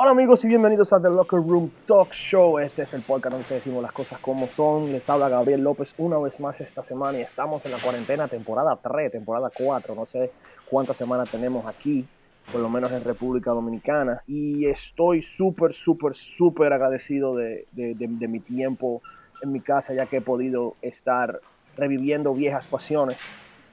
[0.00, 2.60] Hola amigos y bienvenidos a The Locker Room Talk Show.
[2.60, 4.92] Este es el podcast donde decimos las cosas como son.
[4.92, 8.78] Les habla Gabriel López una vez más esta semana y estamos en la cuarentena temporada
[8.80, 9.96] 3, temporada 4.
[9.96, 10.30] No sé
[10.70, 12.06] cuántas semanas tenemos aquí,
[12.52, 14.22] por lo menos en República Dominicana.
[14.28, 19.02] Y estoy súper, súper, súper agradecido de, mi tiempo
[19.42, 21.40] en mi casa ya que he podido estar
[21.76, 23.18] reviviendo viejas pasiones,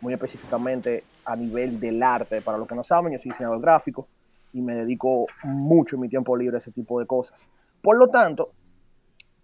[0.01, 2.41] muy específicamente a nivel del arte.
[2.41, 4.07] Para los que no saben, yo soy diseñador gráfico
[4.55, 7.49] y me dedico mucho en mi tiempo libre a ese tipo de cosas.
[7.81, 8.53] Por lo tanto,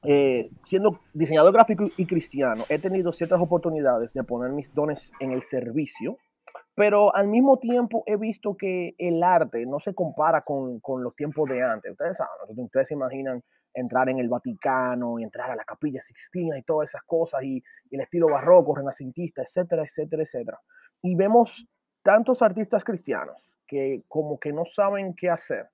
[0.04, 5.32] eh, siendo diseñador gráfico y cristiano, he tenido ciertas oportunidades de poner mis dones en
[5.32, 6.18] el servicio,
[6.76, 11.14] pero al mismo tiempo he visto que el arte no se compara con, con los
[11.14, 11.92] tiempos de antes.
[11.92, 16.58] Ustedes saben, ustedes se imaginan entrar en el Vaticano y entrar a la Capilla Sixtina
[16.58, 20.60] y todas esas cosas y, y el estilo barroco, renacentista, etcétera, etcétera, etcétera.
[21.04, 21.68] Y vemos
[22.02, 25.70] tantos artistas cristianos que como que no saben qué hacer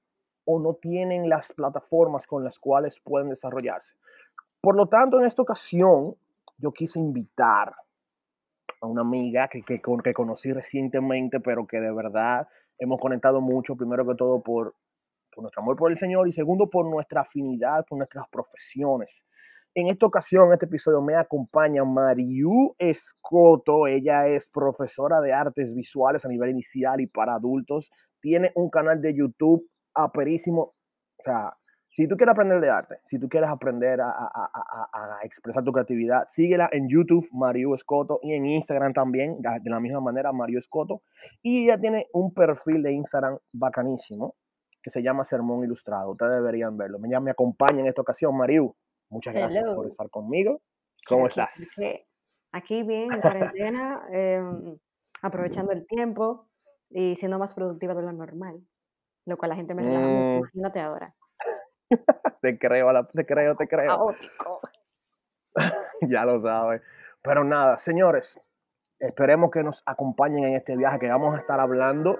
[0.45, 3.95] o no tienen las plataformas con las cuales pueden desarrollarse.
[4.61, 6.15] Por lo tanto, en esta ocasión,
[6.59, 7.73] yo quise invitar
[8.79, 13.75] a una amiga que, que, que conocí recientemente, pero que de verdad hemos conectado mucho,
[13.75, 14.75] primero que todo por,
[15.33, 19.23] por nuestro amor por el Señor y segundo por nuestra afinidad, por nuestras profesiones.
[19.79, 23.85] En esta ocasión, en este episodio, me acompaña Mariu Escoto.
[23.85, 27.91] Ella es profesora de artes visuales a nivel inicial y para adultos.
[28.19, 30.73] Tiene un canal de YouTube aperísimo.
[31.19, 31.53] O sea,
[31.91, 36.67] si tú quieres aprender de arte, si tú quieres aprender a, expresar tu creatividad, síguela
[36.71, 41.03] en YouTube, Mariu Escoto, y en Instagram también, de la misma manera, Mariu Escoto.
[41.43, 44.33] Y ella tiene un perfil de Instagram bacanísimo
[44.81, 46.13] que se llama Sermón Ilustrado.
[46.13, 46.97] Ustedes deberían verlo.
[47.05, 48.75] Ella me acompaña en esta ocasión, Mariu.
[49.09, 49.75] Muchas gracias Hello.
[49.75, 50.61] por estar conmigo.
[51.07, 51.75] ¿Cómo Aquí, estás?
[52.51, 53.21] aquí, bien, en
[53.55, 54.77] cuarentena, em,
[55.21, 56.49] aprovechando el tiempo
[56.89, 58.61] y siendo más productiva de lo normal,
[59.25, 60.27] lo cual la gente me relaja mucho.
[60.27, 61.15] Mm, Imagínate ahora.
[62.41, 63.87] te creo, te creo, te creo.
[63.87, 64.61] Caótico.
[66.01, 66.83] Ya lo sabes.
[67.23, 68.39] Pero nada, señores,
[68.99, 72.19] esperemos que nos acompañen en este viaje que vamos a estar hablando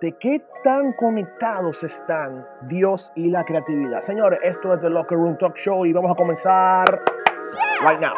[0.00, 4.00] de qué tan conectados están Dios y la creatividad.
[4.02, 6.84] Señores, esto es The Locker Room Talk Show y vamos a comenzar
[7.82, 8.14] right now.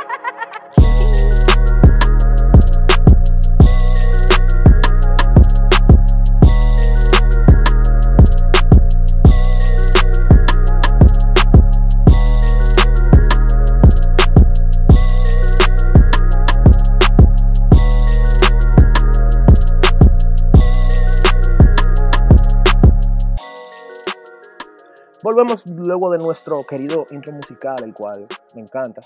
[25.24, 29.00] Volvemos luego de nuestro querido intro musical, el cual me encanta.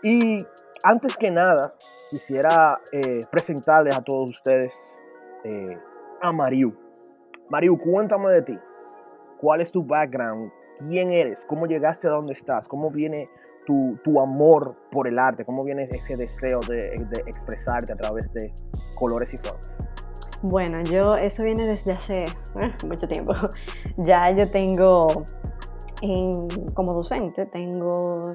[0.00, 0.38] Y
[0.84, 1.74] antes que nada,
[2.08, 4.98] quisiera eh, presentarles a todos ustedes
[5.42, 5.76] eh,
[6.22, 6.72] a Mariu.
[7.48, 8.58] Mariu, cuéntame de ti.
[9.40, 10.52] ¿Cuál es tu background?
[10.88, 11.44] ¿Quién eres?
[11.46, 12.68] ¿Cómo llegaste a donde estás?
[12.68, 13.28] ¿Cómo viene
[13.66, 15.44] tu, tu amor por el arte?
[15.44, 18.52] ¿Cómo viene ese deseo de, de expresarte a través de
[18.96, 19.87] colores y formas?
[20.42, 23.32] Bueno, yo, eso viene desde hace eh, mucho tiempo.
[23.96, 25.24] Ya yo tengo,
[26.02, 28.32] en- como docente, tengo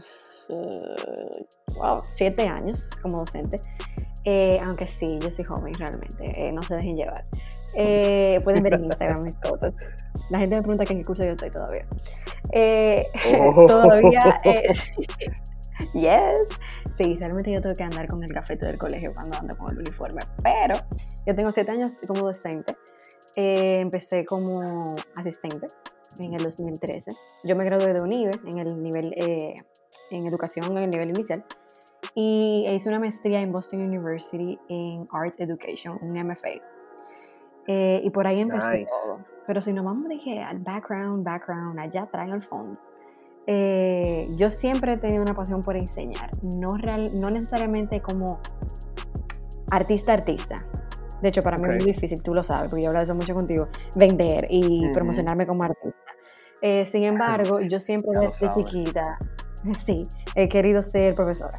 [1.77, 3.61] wow, siete años como docente.
[4.25, 7.25] Eh, aunque sí, yo soy joven realmente, eh, no se dejen llevar.
[8.43, 9.75] Pueden ver en Instagram mis fotos.
[10.29, 11.85] La gente me pregunta que en qué curso yo estoy todavía.
[13.39, 13.65] Oh.
[13.65, 14.37] todavía,
[15.93, 16.47] yes,
[16.95, 19.79] sí, realmente yo tengo que andar con el gafete del colegio cuando ando con el
[19.79, 20.75] uniforme, pero
[21.25, 22.75] yo tengo siete años como docente.
[23.35, 25.67] Eh, empecé como asistente
[26.19, 27.11] en el 2013.
[27.43, 29.55] Yo me gradué de UNIBE en el nivel eh,
[30.11, 31.43] en educación en el nivel inicial
[32.13, 36.61] y hice una maestría en Boston University en Arts Education, un MFA.
[37.65, 38.85] Eh, y por ahí empezó Nice.
[38.85, 39.25] todo.
[39.47, 42.79] Pero si nos vamos dije, al background, background, allá atrás en el fondo.
[43.47, 48.39] Eh, yo siempre he tenido una pasión por enseñar, no, real, no necesariamente como
[49.69, 50.65] artista artista.
[51.21, 53.11] De hecho, para mí es muy difícil, tú lo sabes, porque yo he hablado de
[53.11, 55.97] eso mucho contigo, vender y promocionarme como artista.
[56.61, 58.55] Eh, sin embargo, yo siempre desde sabes.
[58.65, 59.17] chiquita,
[59.85, 61.57] sí, he querido ser profesora.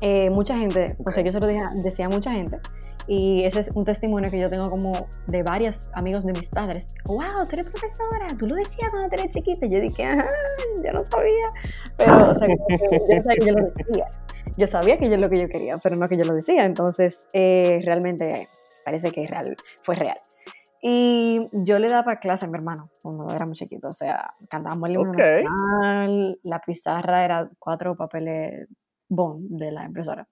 [0.00, 2.60] Eh, mucha gente, o sea, yo se lo dije- decía a mucha gente,
[3.06, 6.94] y ese es un testimonio que yo tengo como de varios amigos de mis padres.
[7.04, 7.46] ¡Wow!
[7.48, 9.66] Tú eres profesora, tú lo decías cuando tú eres chiquita.
[9.66, 10.24] Yo dije, ajá,
[10.82, 11.46] yo no sabía.
[11.96, 14.06] Pero, o sea, yo no sabía que yo lo decía.
[14.56, 16.64] Yo sabía que yo lo que yo quería, pero no que yo lo decía.
[16.64, 18.48] Entonces, eh, realmente
[18.84, 20.16] parece que es real, fue real.
[20.86, 23.88] Y yo le daba clase a mi hermano cuando era muy chiquito.
[23.88, 25.16] O sea, cantábamos el himno Ok.
[25.18, 28.68] nacional, la pizarra era cuatro papeles
[29.08, 30.28] bond de la impresora.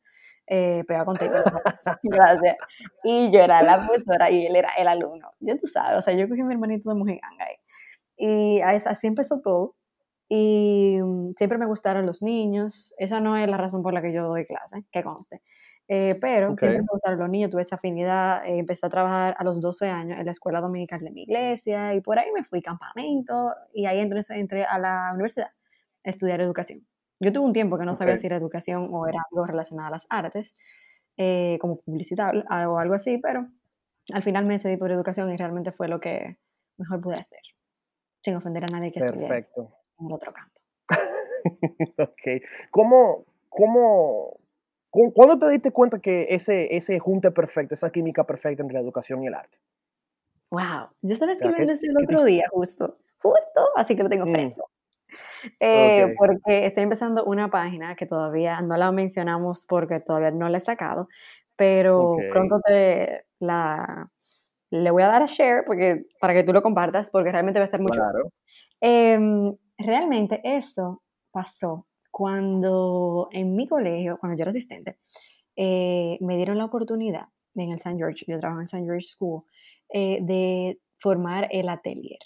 [0.47, 1.33] Eh, pegado con tape.
[2.03, 2.57] Gracias.
[3.05, 5.31] Y yo era la profesora y él era el alumno.
[5.41, 7.57] Ya tú sabes, o sea, yo cogí a mi hermanito de mujer ganga ahí.
[8.17, 9.75] Y así empezó todo.
[10.29, 12.95] Y mm, siempre me gustaron los niños.
[12.99, 15.43] Esa no es la razón por la que yo doy clase, que conste.
[15.89, 18.47] Eh, pero siempre me gustaron los niños, tuve esa afinidad.
[18.47, 21.95] Eh, empecé a trabajar a los 12 años en la escuela dominical de mi iglesia
[21.95, 25.51] y por ahí me fui campamento y ahí entonces entré a la universidad
[26.05, 26.87] a estudiar educación.
[27.23, 29.91] Yo tuve un tiempo que no sabía si era educación o era algo relacionado a
[29.93, 30.59] las artes,
[31.17, 32.33] eh, como publicidad
[32.69, 33.47] o algo así, pero
[34.13, 36.39] al final me decidí por educación y realmente fue lo que
[36.79, 37.39] mejor pude hacer,
[38.25, 40.61] sin ofender a nadie que Perfecto en el otro campo.
[41.99, 42.43] ok.
[42.73, 44.41] ¿Cómo, cómo,
[44.91, 49.23] ¿Cuándo te diste cuenta que ese, ese junte perfecto, esa química perfecta entre la educación
[49.23, 49.59] y el arte?
[50.51, 54.33] Wow, yo estaba escribiendo eso el otro día, justo, justo, así que lo tengo mm.
[54.33, 54.72] fresco.
[55.61, 60.59] Eh, porque estoy empezando una página que todavía no la mencionamos porque todavía no la
[60.59, 61.09] he sacado,
[61.57, 64.09] pero pronto te la
[64.73, 67.65] le voy a dar a share porque, para que tú lo compartas porque realmente va
[67.65, 68.01] a estar mucho.
[68.01, 68.33] Claro.
[68.81, 74.99] Em, realmente eso pasó cuando en mi colegio, cuando yo era asistente,
[75.57, 77.97] eh, me dieron la oportunidad en el St.
[77.99, 78.85] George, yo trabajo en St.
[78.85, 79.43] George School,
[79.91, 82.21] eh, de formar el atelier.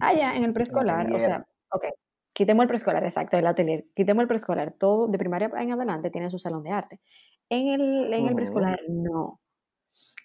[0.00, 1.84] Allá en el preescolar, o sea, ok,
[2.32, 6.30] quitemos el preescolar, exacto, el atelier, quitemos el preescolar, todo de primaria en adelante tiene
[6.30, 7.00] su salón de arte.
[7.48, 9.40] En el, en el preescolar no.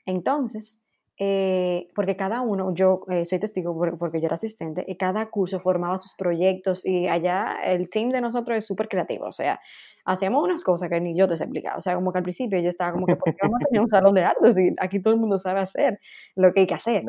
[0.06, 0.80] Entonces,
[1.24, 5.59] eh, porque cada uno, yo eh, soy testigo porque yo era asistente, y cada curso
[5.59, 9.59] formaba sus proyectos y allá el team de nosotros es súper creativo, o sea,
[10.06, 12.59] hacíamos unas cosas que ni yo te sé explicar, o sea, como que al principio
[12.59, 14.53] yo estaba como que, ¿por qué vamos a tener un salón de arte?
[14.53, 16.00] Si aquí todo el mundo sabe hacer
[16.36, 17.03] lo que hay que hacer.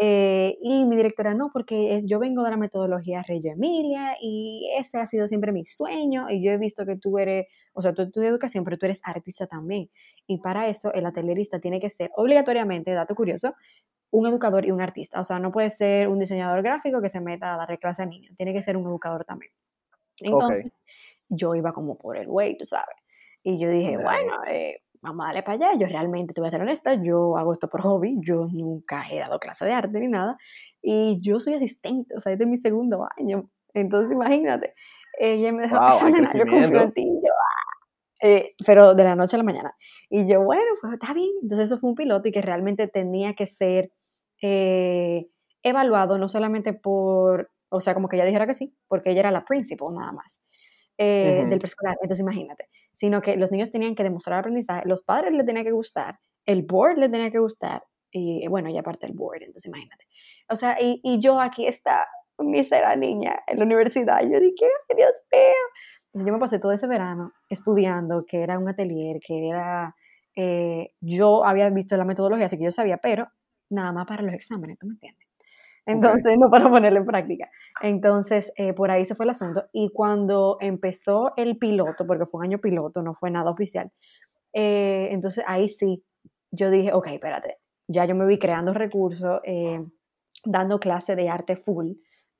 [0.00, 4.98] Eh, y mi directora, no, porque yo vengo de la metodología Reyo Emilia y ese
[4.98, 8.02] ha sido siempre mi sueño y yo he visto que tú eres, o sea, tú
[8.02, 9.90] estudias educación, pero tú eres artista también.
[10.26, 13.54] Y para eso el atelierista tiene que ser obligatoriamente, dato curioso,
[14.10, 15.20] un educador y un artista.
[15.20, 18.06] O sea, no puede ser un diseñador gráfico que se meta a darle clase a
[18.06, 19.52] niños, tiene que ser un educador también.
[20.20, 20.72] Entonces,
[21.28, 22.96] yo iba como por el way, tú sabes.
[23.42, 25.78] Y yo dije, bueno, eh, vamos a darle para allá.
[25.78, 29.18] Yo realmente, te voy a ser honesta, yo hago esto por hobby, yo nunca he
[29.18, 30.36] dado clase de arte ni nada.
[30.82, 33.50] Y yo soy asistente, o sea, es mi segundo año.
[33.74, 34.74] Entonces, imagínate,
[35.18, 37.32] ella me dejó wow, yo confío en ti, yo,
[38.22, 39.76] eh, pero de la noche a la mañana.
[40.08, 41.30] Y yo, bueno, pues está bien.
[41.42, 43.92] Entonces eso fue un piloto y que realmente tenía que ser
[44.42, 45.28] eh,
[45.62, 49.30] evaluado no solamente por, o sea, como que ella dijera que sí, porque ella era
[49.30, 50.40] la principal nada más.
[50.98, 55.34] Eh, del preescolar, entonces imagínate, sino que los niños tenían que demostrar aprendizaje, los padres
[55.34, 59.12] les tenía que gustar, el board le tenía que gustar, y bueno, y aparte el
[59.12, 60.06] board, entonces imagínate.
[60.48, 62.06] O sea, y, y yo aquí está,
[62.38, 64.66] mísera niña en la universidad, yo dije,
[64.96, 69.94] Dios mío, yo me pasé todo ese verano estudiando, que era un atelier, que era,
[70.34, 73.28] eh, yo había visto la metodología, así que yo sabía, pero
[73.68, 75.25] nada más para los exámenes, ¿tú me entiendes?
[75.86, 77.48] Entonces, no para ponerlo en práctica.
[77.80, 79.66] Entonces, eh, por ahí se fue el asunto.
[79.72, 83.92] Y cuando empezó el piloto, porque fue un año piloto, no fue nada oficial,
[84.52, 86.04] eh, entonces ahí sí,
[86.50, 89.40] yo dije, ok, espérate, ya yo me vi creando recursos,
[90.44, 91.92] dando clase de arte full.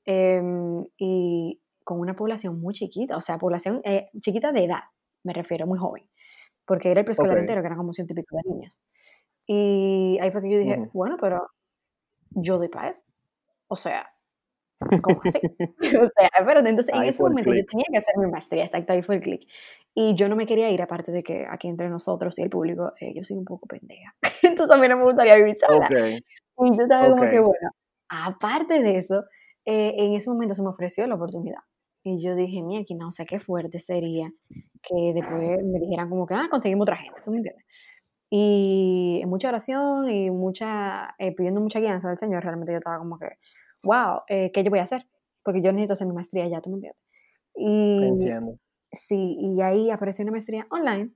[0.09, 4.83] Em, y con una población muy chiquita, o sea, población eh, chiquita de edad,
[5.23, 6.09] me refiero, muy joven,
[6.65, 8.81] porque era el preescolar entero, que eran como ciento y pico de niños.
[9.45, 11.49] Y ahí fue que yo dije, bueno, pero
[12.31, 13.01] yo doy para eso.
[13.67, 14.13] O sea,
[15.01, 15.39] ¿cómo así?
[16.01, 19.01] o sea, pero entonces en ese momento yo tenía que hacer mi maestría, exacto, ahí
[19.01, 19.47] fue el clic.
[19.93, 22.93] Y yo no me quería ir, aparte de que aquí entre nosotros y el público,
[22.99, 24.15] eh, yo soy un poco pendeja.
[24.43, 25.89] entonces a mí no me gustaría vivir sola.
[25.89, 27.69] Y yo estaba como que, bueno,
[28.09, 29.23] aparte de eso,
[29.65, 31.61] eh, en ese momento se me ofreció la oportunidad.
[32.03, 34.31] Y yo dije, mira, no sé qué fuerte sería
[34.81, 37.65] que después me dijeran como que, ah, conseguimos otra gente, ¿tú me entiendes?
[38.29, 43.19] Y mucha oración y mucha, eh, pidiendo mucha guianza del Señor, realmente yo estaba como
[43.19, 43.27] que,
[43.87, 45.07] wow, eh, ¿qué yo voy a hacer?
[45.43, 47.03] Porque yo necesito hacer mi maestría ya, ¿tú me entiendes?
[47.55, 48.59] Y, Entiendo.
[48.91, 51.11] Sí, y ahí apareció una maestría online.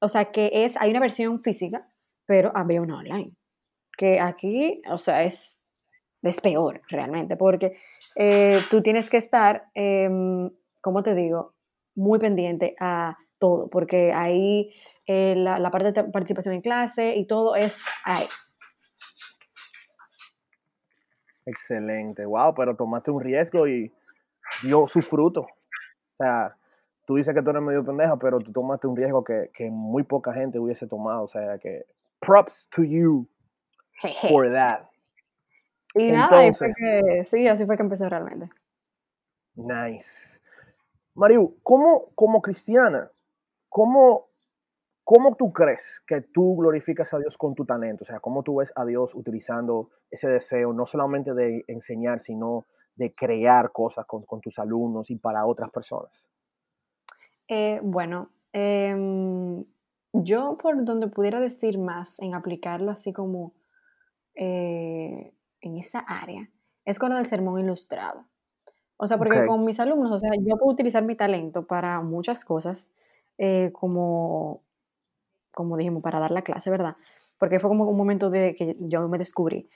[0.00, 1.88] O sea, que es, hay una versión física,
[2.26, 3.32] pero había una online.
[3.98, 5.62] Que aquí, o sea, es
[6.22, 7.76] es peor realmente, porque
[8.16, 10.08] eh, tú tienes que estar, eh,
[10.80, 11.54] como te digo,
[11.94, 14.72] muy pendiente a todo, porque ahí
[15.06, 18.26] eh, la, parte de participación en clase y todo es ahí.
[21.46, 23.92] Excelente, wow, pero tomaste un riesgo y
[24.62, 25.42] dio su fruto.
[25.42, 26.56] O sea,
[27.06, 30.02] tú dices que tú eres medio pendeja, pero tú tomaste un riesgo que, que muy
[30.02, 31.22] poca gente hubiese tomado.
[31.22, 31.86] O sea, que
[32.20, 33.28] props to you
[34.28, 34.88] for that.
[35.94, 38.50] Y nada, que, sí, así fue que empecé realmente.
[39.54, 40.38] Nice.
[41.14, 43.10] Mariu, ¿cómo como cristiana,
[43.70, 44.25] cómo
[45.06, 48.02] ¿cómo tú crees que tú glorificas a Dios con tu talento?
[48.02, 52.66] O sea, ¿cómo tú ves a Dios utilizando ese deseo, no solamente de enseñar, sino
[52.96, 56.26] de crear cosas con, tus alumnos y para otras personas?
[57.46, 59.64] Eh, bueno, em,
[60.12, 63.52] yo por donde pudiera decir más en aplicarlo así como
[64.34, 66.50] eh, en esa área,
[66.84, 68.26] es con lo del sermón ilustrado.
[68.96, 72.44] O sea, porque con mis alumnos, o sea, yo puedo utilizar mi talento para muchas
[72.44, 72.90] cosas,
[73.38, 74.62] eh, como,
[75.56, 76.96] como dijimos, para dar la clase, ¿verdad?
[77.38, 79.70] Porque fue como un momento de que yo me descubrí.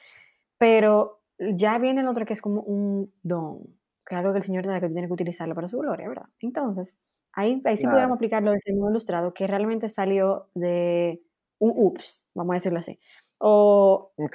[0.59, 3.63] Pero ya viene el otro que es como un don,
[4.05, 6.27] claro que el Señor tiene que utilizarlo para su gloria, ¿verdad?
[6.41, 6.99] Entonces,
[7.33, 11.23] ahí, ahí sí pudiéramos aplicar lo del sermón ilustrado, que realmente salió de
[11.59, 13.01] un ups, vamos a decirlo así.
[13.39, 14.29] O no,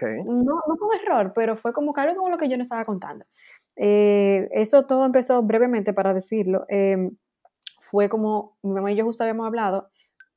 [0.67, 3.23] no fue un error, pero fue como algo como lo que yo no estaba contando.
[3.75, 6.65] Eh, eso todo empezó brevemente para decirlo.
[6.69, 7.15] Em,
[7.81, 9.91] fue como mi mamá y yo justo habíamos hablado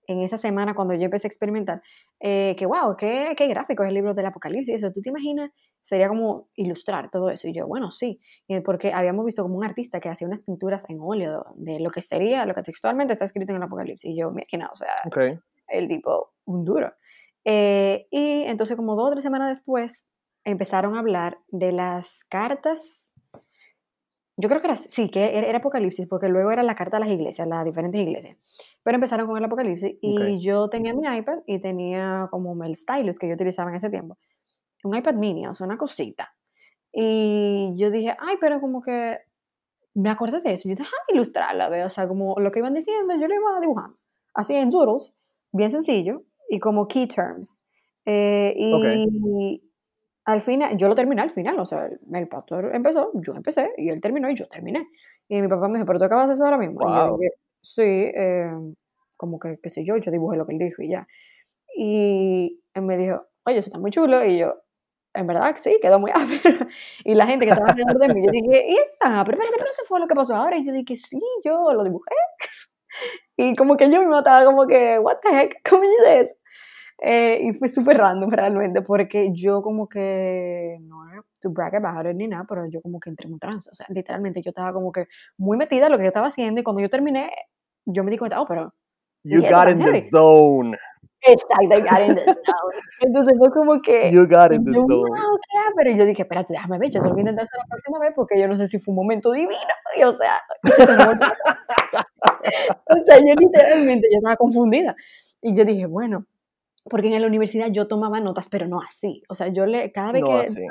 [0.08, 1.82] en esa semana cuando yo empecé a experimentar,
[2.18, 5.52] eh, que wow, qué, qué gráfico es el libro del Apocalipsis, eso, ¿tú te imaginas?
[5.82, 7.46] Sería como ilustrar todo eso.
[7.46, 8.20] Y yo, bueno, sí,
[8.64, 12.02] porque habíamos visto como un artista que hacía unas pinturas en óleo de lo que
[12.02, 14.10] sería, lo que textualmente está escrito en el Apocalipsis.
[14.10, 14.88] Y yo, mira, que no, o sea,
[15.68, 16.92] el tipo, un duro.
[17.44, 20.08] Eh, y entonces como dos o tres semanas después
[20.44, 23.14] empezaron a hablar de las cartas,
[24.40, 27.08] yo creo que era, sí, que era, Apocalipsis, porque luego era la carta a las
[27.10, 28.36] iglesias, las diferentes iglesias,
[28.84, 33.18] pero empezaron con el Apocalipsis y yo tenía mi iPad y tenía como el stylus
[33.18, 34.16] que yo utilizaba en ese tiempo,
[34.84, 36.32] un iPad mini, o sea, una cosita.
[36.92, 39.18] Y yo dije, ay, pero como que
[39.94, 43.14] me acordé de eso, yo dije, ah, ilustrarla, o sea, como lo que iban diciendo,
[43.20, 43.98] yo lo iba dibujando,
[44.34, 45.16] así en doodles,
[45.50, 47.60] bien sencillo, y como key terms.
[48.06, 49.67] Eh, y
[50.28, 53.88] al final, yo lo terminé al final, o sea, el, pastor empezó, yo empecé, y
[53.88, 54.86] él terminó y yo terminé.
[55.26, 56.82] Y mi papá me dijo, ¿pero tú acabas de eso ahora mismo?
[56.82, 57.32] Y yo dije,
[57.62, 58.52] sí, eh,
[59.16, 61.08] como que, qué sé yo, yo dibujé lo que él dijo y ya.
[61.74, 64.54] Y él me dijo, oye, eso está muy chulo, y yo,
[65.14, 66.66] en verdad, sí, quedó muy áspero.
[67.04, 69.24] y la gente que estaba alrededor de mí, yo dije, ¿y está?
[69.24, 70.58] Pero espérate, pero eso fue lo que pasó ahora.
[70.58, 72.14] Y yo dije, sí, yo lo dibujé.
[73.38, 76.36] y como que yo me mataba como que, what the heck, ¿cómo dices?
[77.00, 80.98] Eh, y fue súper random realmente, porque yo como que, no
[81.40, 83.68] to brag about it ni nada, pero yo como que entré en un trance.
[83.70, 86.60] O sea, literalmente yo estaba como que muy metida en lo que yo estaba haciendo
[86.60, 87.30] y cuando yo terminé,
[87.86, 88.74] yo me di cuenta, oh, pero...
[89.24, 90.76] You got in the zone.
[91.22, 92.78] Exacto, I got in the zone.
[93.00, 94.10] Entonces fue como que...
[94.12, 94.86] You got in the zone.
[94.86, 95.38] Wow,
[95.76, 98.40] pero yo dije, espérate, déjame ver, yo tengo que intentar eso la próxima vez porque
[98.40, 99.56] yo no sé si fue un momento divino.
[99.96, 100.38] Y o sea,
[102.86, 104.94] o sea, yo literalmente, yo estaba confundida.
[105.42, 106.24] Y yo dije, bueno,
[106.88, 109.22] porque en la universidad yo tomaba notas, pero no así.
[109.28, 110.66] O sea, yo le, cada vez que,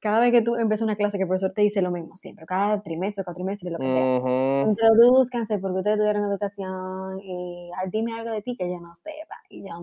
[0.00, 2.46] cada vez que tú empiezas una clase que el profesor te dice lo mismo siempre,
[2.46, 4.62] cada trimestre, cuatrimestre, lo que sea.
[4.68, 9.36] Introduzcanse porque ustedes tuvieron educación y dime algo de ti que yo no sepa.
[9.48, 9.74] Y ya,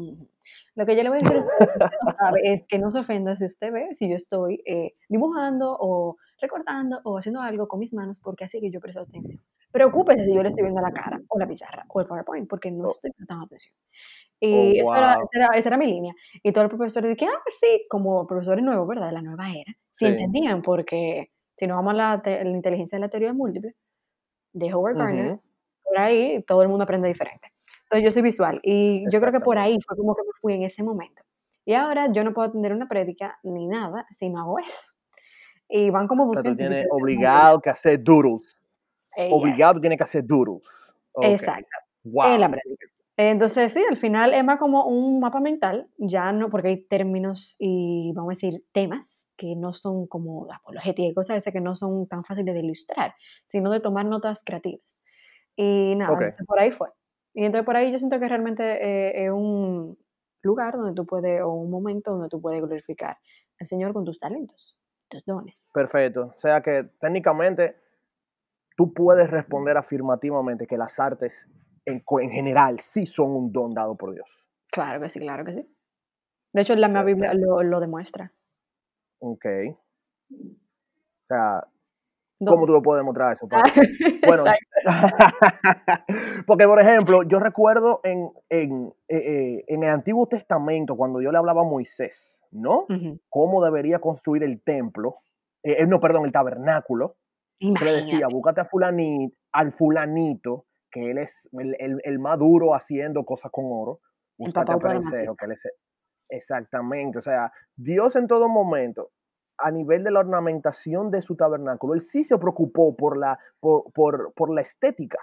[0.75, 1.57] lo que yo le voy a decir a usted
[2.43, 7.01] es que no se ofenda si usted ve si yo estoy eh, dibujando o recortando
[7.03, 9.41] o haciendo algo con mis manos porque así que yo presto atención.
[9.71, 12.71] Preocúpese si yo le estoy viendo la cara o la pizarra o el PowerPoint porque
[12.71, 12.89] no oh.
[12.89, 13.73] estoy prestando atención.
[14.39, 16.13] Y oh, esa, era, mi línea.
[16.43, 19.07] Y todos los profesores dijeron, ah, sí, como profesores nuevos, ¿verdad?
[19.07, 23.01] De la nueva era, sí, entendían porque si nos vamos a la, la, inteligencia de
[23.01, 23.75] la teoría múltiple
[24.53, 25.39] de Howard Gardner,
[25.83, 27.51] por ahí todo el mundo aprende diferente.
[27.83, 30.53] Entonces yo soy visual y yo creo que por ahí fue como que me fui
[30.53, 31.21] en ese momento.
[31.65, 34.94] Y ahora yo no puedo atender una prédica ni nada si no hago eso.
[35.69, 36.57] Y van como 200.
[36.57, 38.55] Tienes obligado que hacer doodles.
[39.17, 40.67] Eh, obligado tiene que hacer doodles.
[41.21, 41.69] Exacto.
[42.03, 42.35] Wow.
[42.35, 42.57] En la.
[43.17, 47.55] Entonces, sí, al final es más como un mapa mental, ya no, porque hay términos
[47.59, 51.75] y, vamos a decir, temas que no son como apologética y cosas esas que no
[51.75, 55.05] son tan fáciles de ilustrar, sino de tomar notas creativas.
[55.55, 56.13] Y nada,
[56.45, 56.89] por ahí fue.
[57.33, 59.97] Y entonces por ahí yo siento que realmente eh, es un
[60.41, 63.17] lugar donde tú puedes, o un momento donde tú puedes glorificar
[63.59, 65.71] al Señor con tus talentos, tus dones.
[65.73, 66.33] Perfecto.
[66.35, 67.77] O sea que técnicamente
[68.75, 71.47] tú puedes responder afirmativamente que las artes
[71.85, 74.29] en, general sí son un don dado por Dios.
[74.71, 75.69] Claro que sí, claro que sí.
[76.53, 78.31] De hecho, la Biblia lo, lo demuestra.
[79.19, 79.45] Ok.
[80.31, 81.67] O sea,
[82.45, 83.47] ¿cómo tú lo puedes demostrar eso?
[83.51, 83.63] Ah,
[84.25, 84.43] bueno,
[86.47, 91.31] porque por ejemplo, yo recuerdo en, en, eh, eh, en, el Antiguo Testamento, cuando yo
[91.31, 92.85] le hablaba a Moisés, ¿no?
[93.29, 95.17] Cómo debería construir el templo,
[95.63, 97.17] eh, no, perdón, el tabernáculo.
[97.59, 97.85] Imagínate.
[97.85, 103.25] le decía, búscate a fulanito, al fulanito que él es el, el, más duro haciendo
[103.25, 103.99] cosas con oro.
[104.37, 105.67] Búscate a Perencejo, que él es...
[106.27, 109.11] Exactamente, o sea, Dios en todo momento,
[109.59, 113.91] a nivel de la ornamentación de su tabernáculo, él sí se preocupó por la, por,
[113.93, 115.19] por, por la estética.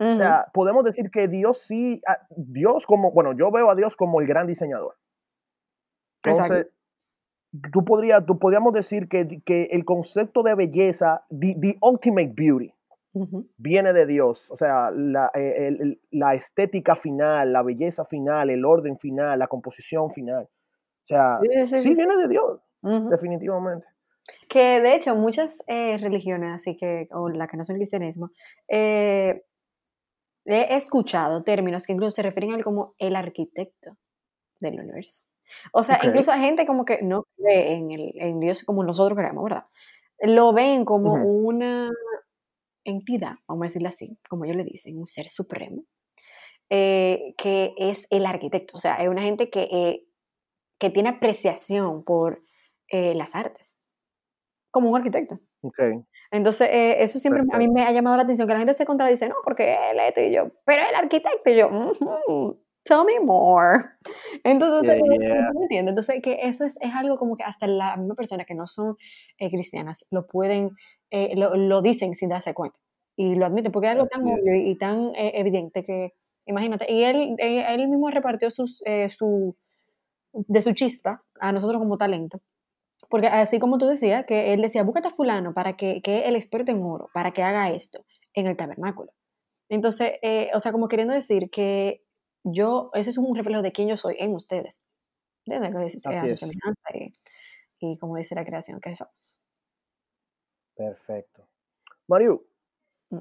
[0.00, 3.94] O sea, podemos decir que Dios sí, ah, Dios como, bueno, yo veo a Dios
[3.94, 4.96] como el gran diseñador.
[6.24, 6.68] Entonces,
[7.72, 12.72] tú, podrías, tú podríamos decir que, que, el concepto de belleza, the, ultimate beauty,
[13.56, 14.50] viene de Dios.
[14.50, 20.12] O sea, la, eh, la, estética final, la belleza final, el orden final, la composición
[20.12, 20.44] final.
[20.44, 22.60] O sea, sí, viene de Dios,
[23.10, 23.86] definitivamente.
[24.48, 28.30] Que de hecho muchas eh, religiones, así que, o la que no son el cristianismo,
[28.68, 29.44] eh,
[30.44, 33.96] he escuchado términos que incluso se refieren a él como el arquitecto
[34.60, 35.26] del universo.
[35.72, 39.16] O sea, incluso hay gente como que no cree en, el, en Dios como nosotros
[39.16, 39.64] creemos, ¿verdad?
[40.20, 41.90] Lo ven como una
[42.84, 45.82] entidad, vamos a decirlo así, como ellos le dicen, un ser supremo,
[46.70, 48.76] eh, que es el arquitecto.
[48.76, 50.06] O sea, es una gente que,
[50.78, 52.42] que tiene apreciación por
[52.90, 53.82] las artes
[54.72, 55.38] como un arquitecto.
[55.62, 56.02] Okay.
[56.32, 58.86] Entonces, eh, eso siempre a mí me ha llamado la atención, que la gente se
[58.86, 61.68] contradice, no, porque él, esto y yo, pero el arquitecto y yo,
[62.82, 63.84] tell me more.
[64.44, 65.00] Entonces,
[65.70, 68.96] Entonces, que eso es, es, algo como que hasta la misma persona que no son
[69.38, 70.70] eh, cristianas lo pueden,
[71.10, 72.78] eh, lo, lo, dicen sin darse cuenta
[73.16, 76.14] y lo admiten, porque es algo tan obvio y, tan evidente que,
[76.46, 79.54] imagínate, y él, él mismo repartió sus, su,
[80.32, 82.40] de su chispa a nosotros como talento
[83.12, 86.34] porque así como tú decías, que él decía, búscate a fulano para que, que el
[86.34, 89.12] experto en oro, para que haga esto en el tabernáculo.
[89.68, 92.02] Entonces, eh, o sea, como queriendo decir que
[92.44, 94.80] yo, ese es un reflejo de quién yo soy en ustedes.
[95.44, 95.96] ¿Entiendes?
[96.94, 97.12] Y,
[97.80, 99.40] y, como dice la creación que somos.
[100.74, 101.46] Perfecto.
[102.06, 102.44] Mario,
[103.10, 103.18] mm.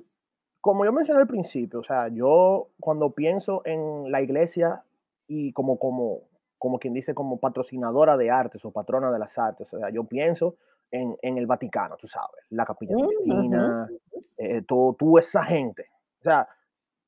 [0.59, 4.83] como yo mencioné al principio, o sea, yo cuando pienso en la iglesia
[5.27, 6.21] y como, como,
[6.57, 9.73] como quien dice, como patrocinadora de artes o patrona de las artes.
[9.73, 10.57] O sea, yo pienso
[10.91, 13.89] en, el Vaticano, tú sabes, la Capilla mm, Sistina,
[14.37, 15.87] eh, todo, tú, esa gente.
[16.19, 16.47] O sea,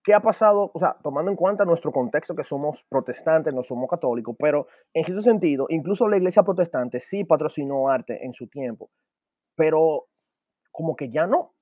[0.04, 0.72] ¿qué ha pasado?
[0.74, 5.04] O sea, tomando en cuenta nuestro contexto que somos protestantes, no somos católicos, pero en
[5.04, 8.90] cierto sentido, incluso la iglesia protestante sí patrocinó arte en su tiempo,
[9.56, 10.08] pero
[10.72, 11.54] como que ya no.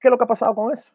[0.00, 0.92] ¿Qué es lo que ha pasado con eso?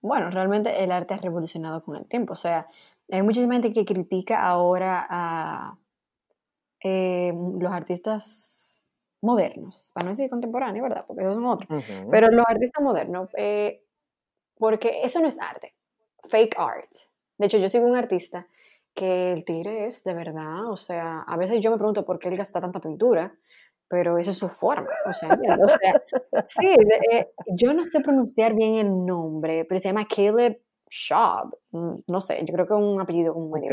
[0.00, 2.34] Bueno, realmente el arte ha revolucionado con el tiempo.
[2.34, 2.68] O sea,
[3.10, 5.78] hay muchísima gente que critica ahora a
[6.82, 8.86] eh, los artistas
[9.22, 11.04] modernos, para no decir contemporáneos, ¿verdad?
[11.06, 11.82] Porque esos son otros.
[12.10, 13.82] Pero los artistas modernos, eh,
[14.56, 15.73] porque eso no es arte,
[16.28, 16.90] fake art.
[17.38, 18.46] De hecho, yo sigo un artista
[18.94, 22.28] que el tigre es de verdad, o sea, a veces yo me pregunto por qué
[22.28, 23.36] él gasta tanta pintura,
[23.88, 25.30] pero esa es su forma, o sea,
[25.62, 26.02] o sea
[26.46, 26.74] sí,
[27.10, 32.20] eh, yo no sé pronunciar bien el nombre, pero se llama Caleb Schaub, mm, no
[32.20, 33.70] sé, yo creo que es un apellido como medio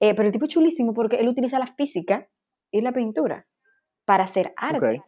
[0.00, 2.28] eh, pero el tipo es chulísimo porque él utiliza la física
[2.70, 3.46] y la pintura
[4.04, 5.02] para hacer arte.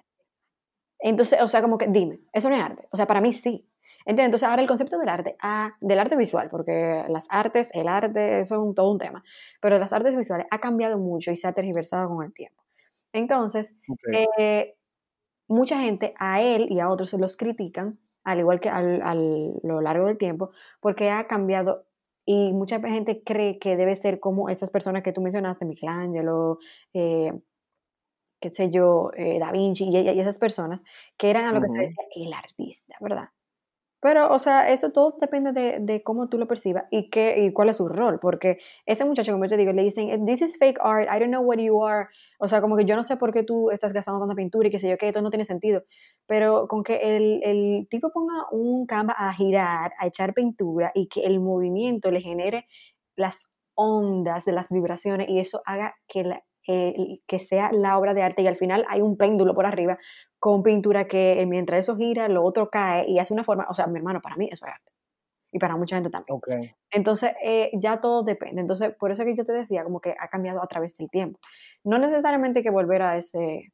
[0.99, 2.87] Entonces, o sea, como que, dime, eso no es arte.
[2.93, 3.69] O sea, para mí sí.
[4.05, 4.27] ¿Entiendes?
[4.27, 8.41] Entonces, ahora el concepto del arte, ah, del arte visual, porque las artes, el arte,
[8.41, 9.23] eso es todo un tema,
[9.61, 12.63] pero las artes visuales ha cambiado mucho y se ha tergiversado con el tiempo.
[13.13, 13.77] Entonces,
[14.39, 14.75] eh,
[15.49, 20.07] mucha gente a él y a otros los critican, al igual que a lo largo
[20.07, 21.87] del tiempo, porque ha cambiado
[22.25, 26.59] y mucha gente cree que debe ser como esas personas que tú mencionaste, Michelangelo,
[26.95, 27.33] eh,
[28.41, 30.83] qué sé yo, eh, Da Vinci y, esas personas,
[31.17, 33.29] que eran a lo que se decía el artista, ¿verdad?
[34.03, 37.53] Pero, o sea, eso todo depende de, de, cómo tú lo percibas y, qué, y
[37.53, 38.19] cuál es su rol.
[38.19, 41.31] Porque ese muchacho, como yo te digo, le dicen, this is fake art, I don't
[41.31, 42.09] know what you are.
[42.41, 44.73] O sea, como que yo no sé por qué tú estás gastando tanta pintura y
[44.73, 45.85] qué sé yo, que esto no tiene sentido.
[46.27, 51.07] Pero con que el, el tipo ponga un canvas a girar, a echar pintura y
[51.07, 52.67] que el movimiento le genere
[53.15, 58.23] las ondas de las vibraciones y eso haga que la, que sea la obra de
[58.23, 59.99] arte y al final hay un péndulo por arriba
[60.39, 63.75] con pintura que eh, mientras eso gira, lo otro cae y hace una forma, o
[63.75, 64.93] sea, mi hermano, para mí eso es arte.
[65.53, 66.75] Y para mucha gente también.
[66.91, 68.61] Entonces, eh, ya todo depende.
[68.61, 71.39] Entonces, por eso que yo te decía, como que ha cambiado a través del tiempo.
[71.85, 73.73] No necesariamente hay que volver a ese,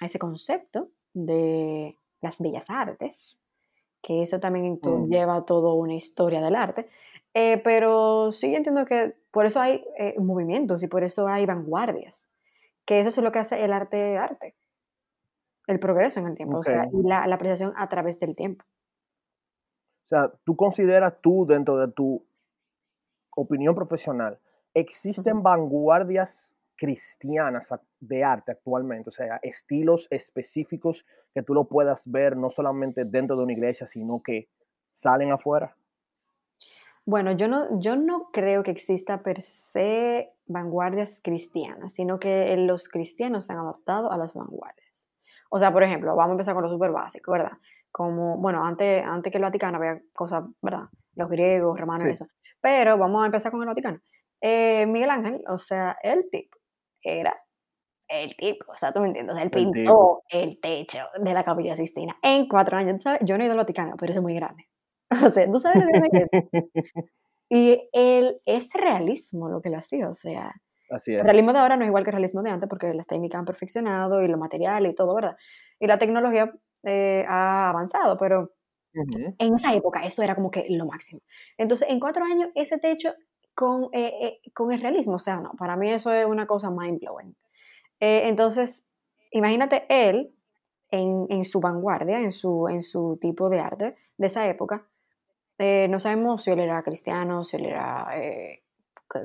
[0.00, 3.40] a ese concepto de las bellas artes,
[4.02, 5.08] que eso también mm.
[5.08, 6.86] lleva toda una historia del arte,
[7.32, 12.28] eh, pero sí entiendo que por eso hay eh, movimientos y por eso hay vanguardias,
[12.84, 14.56] que eso es lo que hace el arte arte,
[15.68, 18.64] el progreso en el tiempo, o sea, y la, apreciación a través del tiempo.
[20.06, 22.26] O sea, tú consideras tú dentro de tu
[23.36, 24.40] opinión profesional,
[24.74, 29.10] ¿existen vanguardias cristianas de arte actualmente?
[29.10, 33.86] O sea, estilos específicos que tú lo puedas ver no solamente dentro de una iglesia,
[33.86, 34.48] sino que
[34.88, 35.76] salen afuera.
[37.08, 42.90] Bueno, yo no, yo no creo que exista per se vanguardias cristianas, sino que los
[42.90, 45.08] cristianos se han adaptado a las vanguardias.
[45.48, 47.52] O sea, por ejemplo, vamos a empezar con lo súper básico, ¿verdad?
[47.90, 50.90] Como, bueno, antes, antes que el Vaticano había cosas, ¿verdad?
[51.14, 52.26] los griegos, romanos, eso.
[52.60, 54.00] Pero vamos a empezar con el Vaticano.
[54.42, 56.58] Eh, Miguel Ángel, o sea, el tipo
[57.02, 57.34] era
[58.06, 62.18] el tipo, o sea, tú me entiendes, él pintó el, techo de la capilla Sistina
[62.22, 63.02] en cuatro años.
[63.02, 63.20] ¿sabes?
[63.24, 64.67] Yo no he ido al Vaticano, pero es muy grande.
[65.26, 66.26] O sea, tú sabes lo que.
[67.50, 70.52] Y él es realismo lo que le hacía, o sea,
[70.90, 71.18] Así es.
[71.18, 73.38] el realismo de ahora no es igual que el realismo de antes porque las técnicas
[73.38, 75.36] han perfeccionado y los materiales y todo, ¿verdad?
[75.80, 76.52] Y la tecnología
[76.84, 78.52] eh, ha avanzado, pero
[78.94, 81.20] en esa época eso era como que lo máximo.
[81.56, 83.14] Entonces, en cuatro años, ese techo
[83.54, 86.70] con, eh, eh, con el realismo, o sea, no, para mí eso es una cosa
[86.70, 87.36] mind blowing.
[88.00, 88.86] entonces,
[89.30, 90.34] imagínate él
[90.90, 94.87] en, en, su vanguardia, en su, en su tipo de arte de esa época.
[95.58, 98.08] No sabemos si él era cristiano, si él era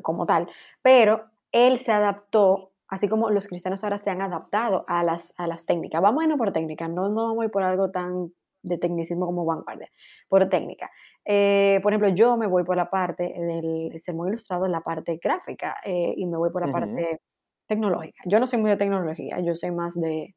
[0.01, 0.49] como tal,
[0.81, 5.47] pero él se adaptó, así como los cristianos ahora se han adaptado a las, a
[5.47, 6.01] las técnicas.
[6.01, 9.25] Vamos a irnos por técnica, no, no vamos a ir por algo tan de tecnicismo
[9.25, 9.89] como vanguardia,
[10.27, 10.89] por técnica.
[11.25, 15.19] Eh, por ejemplo, yo me voy por la parte del ser muy ilustrado, la parte
[15.21, 17.21] gráfica, eh, y me voy por la parte
[17.67, 18.23] tecnológica.
[18.25, 20.35] Yo no soy muy de tecnología, yo soy más de,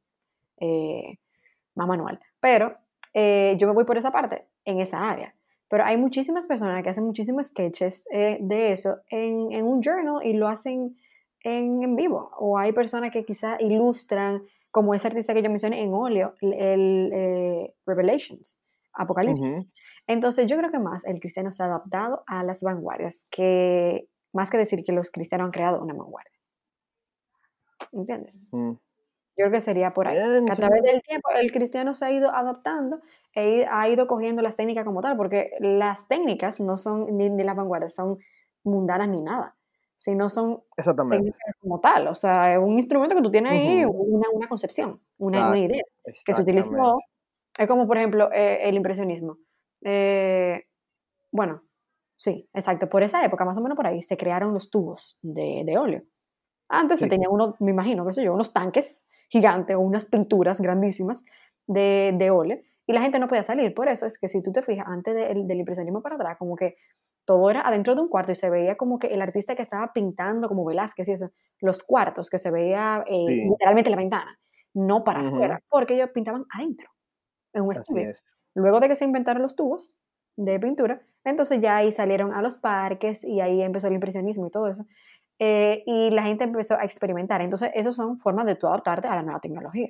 [0.58, 1.18] eh,
[1.74, 2.76] más manual, pero
[3.14, 5.34] yo me voy por esa parte, en esa área.
[5.68, 10.32] Pero hay muchísimas personas que hacen muchísimos sketches de eso en, en, un journal y
[10.34, 10.96] lo hacen
[11.40, 12.30] en, en vivo.
[12.38, 14.42] O hay personas que quizás ilustran,
[14.76, 18.60] como ese artista que yo mencioné en óleo, el, eh, Revelations,
[18.92, 19.66] Apocalipsis.
[20.06, 24.50] Entonces yo creo que más el cristiano se ha adaptado a las vanguardias, que más
[24.50, 26.38] que decir que los cristianos han creado una vanguardia.
[27.92, 28.50] ¿Entiendes?
[28.52, 28.72] Mm.
[29.36, 30.18] Yo creo que sería por ahí.
[30.18, 33.00] a través del tiempo el cristiano se ha ido adaptando
[33.34, 37.44] e ha ido cogiendo las técnicas como tal, porque las técnicas no son ni, ni
[37.44, 38.18] las vanguardias, son
[38.64, 39.56] mundanas ni nada
[39.96, 42.08] si no son técnicas como tal.
[42.08, 45.82] O sea, es un instrumento que tú tienes ahí, una, una, concepción, una, una idea
[46.24, 46.98] que se utilizó.
[47.58, 49.38] Es como, por ejemplo, eh, el impresionismo.
[49.82, 50.64] Eh,
[51.32, 51.62] bueno,
[52.16, 52.88] sí, exacto.
[52.88, 56.02] Por esa época, más o menos por ahí, se crearon los tubos de, de óleo.
[56.68, 60.60] Antes se tenía uno, me imagino, qué sé yo, unos tanques gigantes o unas pinturas
[60.60, 61.24] grandísimas
[61.66, 63.74] de, de óleo y la gente no podía salir.
[63.74, 66.76] Por eso es que si tú te fijas, antes del impresionismo para atrás, como que
[67.24, 69.92] todo era adentro de un cuarto y se veía como que el artista que estaba
[69.92, 74.38] pintando, como Velázquez y eso, los cuartos, que se veía eh, literalmente la ventana,
[74.74, 76.88] no para afuera, porque ellos pintaban adentro,
[77.52, 78.14] en un estudio.
[78.54, 79.98] Luego de que se inventaron los tubos
[80.36, 84.50] de pintura, entonces ya ahí salieron a los parques y ahí empezó el impresionismo y
[84.50, 84.86] todo eso.
[85.38, 87.42] Eh, y la gente empezó a experimentar.
[87.42, 89.88] Entonces, eso son formas de tú adaptarte a la nueva tecnología.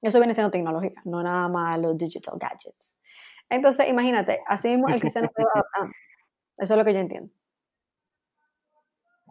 [0.00, 2.96] Eso viene siendo tecnología, no nada más los digital gadgets.
[3.48, 5.94] Entonces, imagínate, así mismo el cristiano se va adaptando.
[6.58, 7.32] Eso es lo que yo entiendo.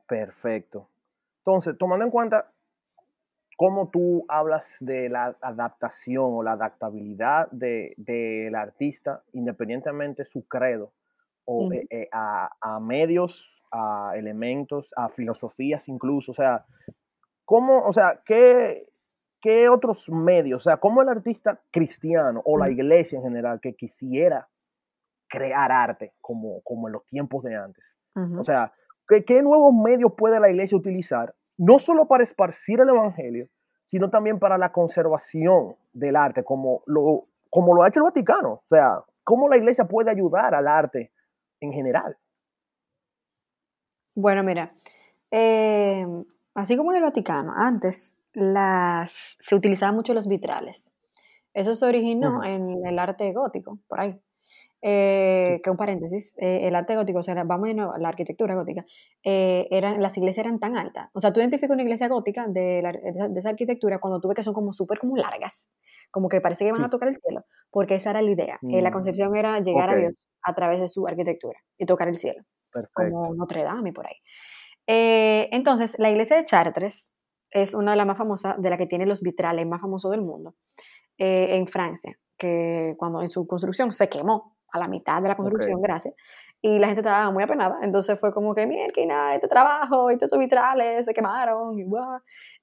[0.07, 0.89] Perfecto.
[1.39, 2.51] Entonces, tomando en cuenta
[3.57, 10.47] cómo tú hablas de la adaptación o la adaptabilidad del de, artista, independientemente de su
[10.47, 10.91] credo,
[11.45, 16.65] o eh, eh, a, medios, a elementos, a filosofías incluso, o sea,
[17.45, 18.88] ¿cómo, o sea, qué,
[19.41, 23.75] qué otros medios, o sea, cómo el artista cristiano o la iglesia en general que
[23.75, 24.47] quisiera
[25.32, 27.84] crear arte como, como en los tiempos de antes.
[28.38, 28.73] O sea,
[29.08, 31.34] ¿qué, nuevos medios puede la iglesia utilizar?
[31.58, 33.47] No solo para esparcir el evangelio,
[33.86, 38.51] sino también para la conservación del arte, como lo, como lo ha hecho el Vaticano.
[38.51, 41.13] O sea, ¿cómo la iglesia puede ayudar al arte
[41.62, 42.17] en general?
[44.15, 44.71] Bueno, mira,
[45.32, 46.06] eh,
[46.54, 50.91] así como en el Vaticano, antes las, se utilizaban mucho los vitrales.
[51.54, 54.19] Eso se originó en el arte gótico, por ahí.
[54.83, 58.55] Eh, que un paréntesis, eh, el arte gótico, o sea, vamos de nuevo, la arquitectura
[58.55, 58.83] gótica,
[59.23, 61.09] eh, eran, las iglesias eran tan altas.
[61.13, 64.55] O sea, tú identificas una iglesia gótica de, esa, arquitectura cuando tú ves que son
[64.55, 65.69] como súper como largas,
[66.09, 68.57] como que parece que van a tocar el cielo, porque esa era la idea.
[68.61, 72.15] la mm, concepción era llegar a Dios a través de su arquitectura y tocar el
[72.15, 72.43] cielo,
[72.93, 74.15] como Notre Dame y por ahí.
[74.87, 77.13] entonces, la iglesia de Chartres
[77.51, 80.21] es una de las más famosas, de la que tiene los vitrales más famosos del
[80.21, 80.55] mundo,
[81.19, 85.81] en Francia, que cuando en su construcción se quemó a la mitad de la construcción,
[85.81, 86.13] gracias.
[86.62, 87.79] Y la gente estaba muy apenada.
[87.81, 91.77] Entonces fue como que, mierda, este trabajo, estos vitrales se quemaron.
[91.77, 91.86] Y,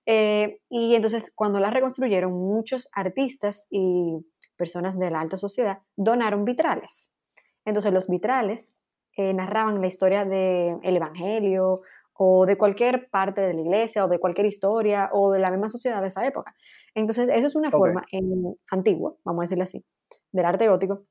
[0.06, 4.18] eh, y entonces cuando la reconstruyeron, muchos artistas y
[4.56, 7.12] personas de la alta sociedad donaron vitrales.
[7.64, 8.78] Entonces los vitrales
[9.16, 11.80] eh, narraban la historia del el Evangelio
[12.14, 15.68] o de cualquier parte de la iglesia o de cualquier historia o de la misma
[15.68, 16.54] sociedad de esa época.
[16.94, 19.84] Entonces eso es una forma en, antigua, vamos a decirlo así,
[20.32, 21.04] del arte gótico,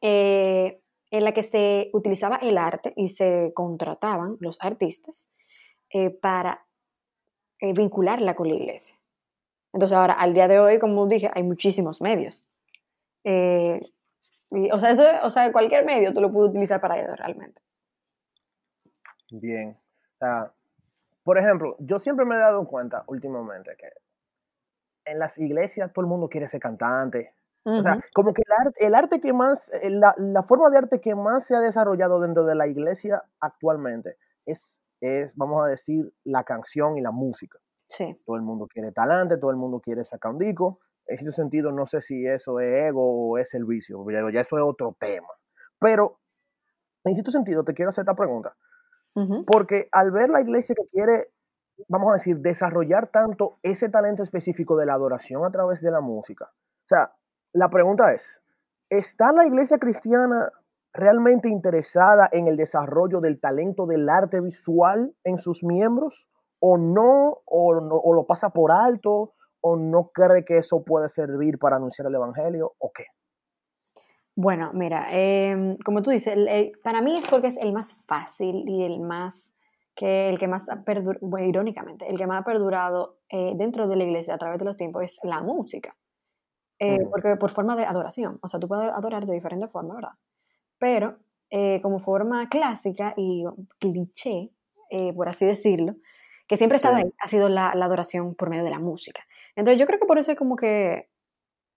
[0.00, 5.28] eh, en la que se utilizaba el arte y se contrataban los artistas
[5.90, 6.66] eh, para
[7.58, 8.96] eh, vincularla con la iglesia.
[9.72, 12.46] Entonces ahora, al día de hoy, como dije, hay muchísimos medios.
[13.24, 17.62] o sea, eso, o sea, cualquier medio tú lo puedes utilizar para eso realmente.
[19.30, 19.78] Bien.
[20.18, 20.52] Sea,
[21.22, 23.90] por ejemplo, yo siempre me he dado cuenta últimamente que
[25.04, 27.34] en las iglesias todo el mundo quiere ser cantante.
[27.62, 28.42] O sea, como que
[28.78, 32.20] el arte, que más, eh, la, la, forma de arte que más se ha desarrollado
[32.20, 37.58] dentro de la iglesia actualmente es, es, vamos a decir, la canción y la música.
[37.86, 38.18] Sí.
[38.24, 40.78] Todo el mundo quiere talante, todo el mundo quiere sacar un disco.
[41.06, 44.56] En ese sentido, no sé si eso es ego o es el vicio, ya eso
[44.56, 45.28] es otro tema.
[45.78, 46.20] Pero,
[47.04, 48.56] en cierto sentido, te quiero hacer esta pregunta.
[49.46, 51.32] Porque al ver la iglesia que quiere,
[51.88, 56.00] vamos a decir, desarrollar tanto ese talento específico de la adoración a través de la
[56.00, 56.46] música.
[56.46, 57.12] O sea,
[57.52, 58.40] la pregunta es,
[58.88, 60.52] ¿está la iglesia cristiana
[60.92, 66.28] realmente interesada en el desarrollo del talento del arte visual en sus miembros?
[66.60, 67.38] ¿O no?
[67.46, 69.34] ¿O, no, lo pasa por alto?
[69.60, 72.74] ¿O no cree que eso puede servir para anunciar el Evangelio?
[72.78, 73.06] ¿O qué?
[74.36, 76.36] Bueno, mira, em, como tú dices,
[76.82, 79.54] para mí es porque es el más fácil y el más
[79.94, 83.96] que el que más ha perdurado, irónicamente, el que más ha perdurado eh, dentro de
[83.96, 85.94] la iglesia a través de los tiempos es la música.
[86.80, 90.14] Eh, porque por forma de adoración, o sea, tú puedes adorar de diferentes formas, ¿verdad?
[90.78, 91.18] Pero
[91.50, 93.44] eh, como forma clásica y
[93.78, 94.50] cliché,
[95.14, 95.94] por así decirlo,
[96.48, 99.22] que siempre ha estado ahí, ha sido la, la, adoración por medio de la música.
[99.54, 101.08] Entonces yo creo que por eso es como que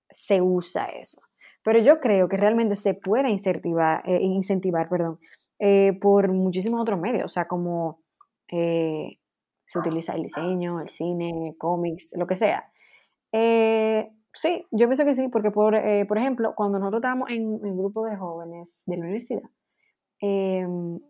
[0.10, 1.22] se usa eso.
[1.63, 5.20] Pero yo creo que realmente se puede incentivar, eh, incentivar perdón,
[5.60, 8.02] eh, por muchísimos otros medios, o sea, como
[8.52, 9.20] eh,
[9.66, 12.66] se utiliza el diseño, el cine, cómics, lo que sea.
[14.34, 15.76] Sí, yo pienso que sí, porque por,
[16.08, 19.50] por ejemplo, cuando nosotros estábamos en el grupo de jóvenes de la universidad,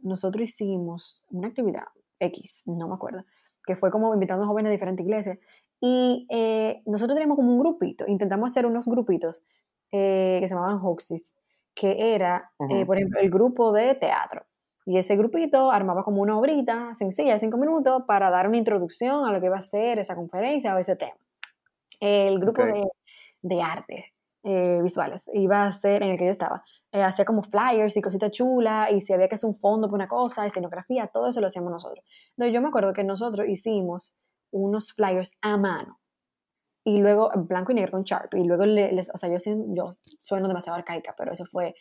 [0.02, 1.86] nosotros hicimos una actividad
[2.20, 3.24] X, no me acuerdo,
[3.66, 5.38] que fue como invitando a jóvenes de diferentes iglesias.
[5.80, 6.28] Y
[6.86, 9.44] nosotros teníamos como un grupito, intentamos hacer unos grupitos
[9.96, 11.36] eh, que se llamaban Hoxis,
[11.76, 14.44] que era, eh, por ejemplo, el grupo de teatro.
[14.88, 19.24] Y ese grupito armaba como una obrita sencilla de cinco minutos para dar una introducción
[19.24, 21.14] a lo que iba a ser esa conferencia o ese tema.
[22.00, 22.84] El grupo de,
[23.44, 24.14] de arte
[24.46, 26.64] eh, visuales iba a ser en el que yo estaba.
[26.92, 30.08] hacía como flyers y cositas chulas, y si había que hacer un fondo para una
[30.08, 32.04] cosa, escenografía, todo eso lo hacíamos nosotros.
[32.32, 34.18] Entonces yo me acuerdo que nosotros hicimos
[34.52, 36.00] unos flyers a mano
[36.84, 38.34] y luego blanco y negro con Sharp.
[38.36, 41.74] Y luego, les, o sea, yo, yo sueno demasiado arcaica, pero eso fue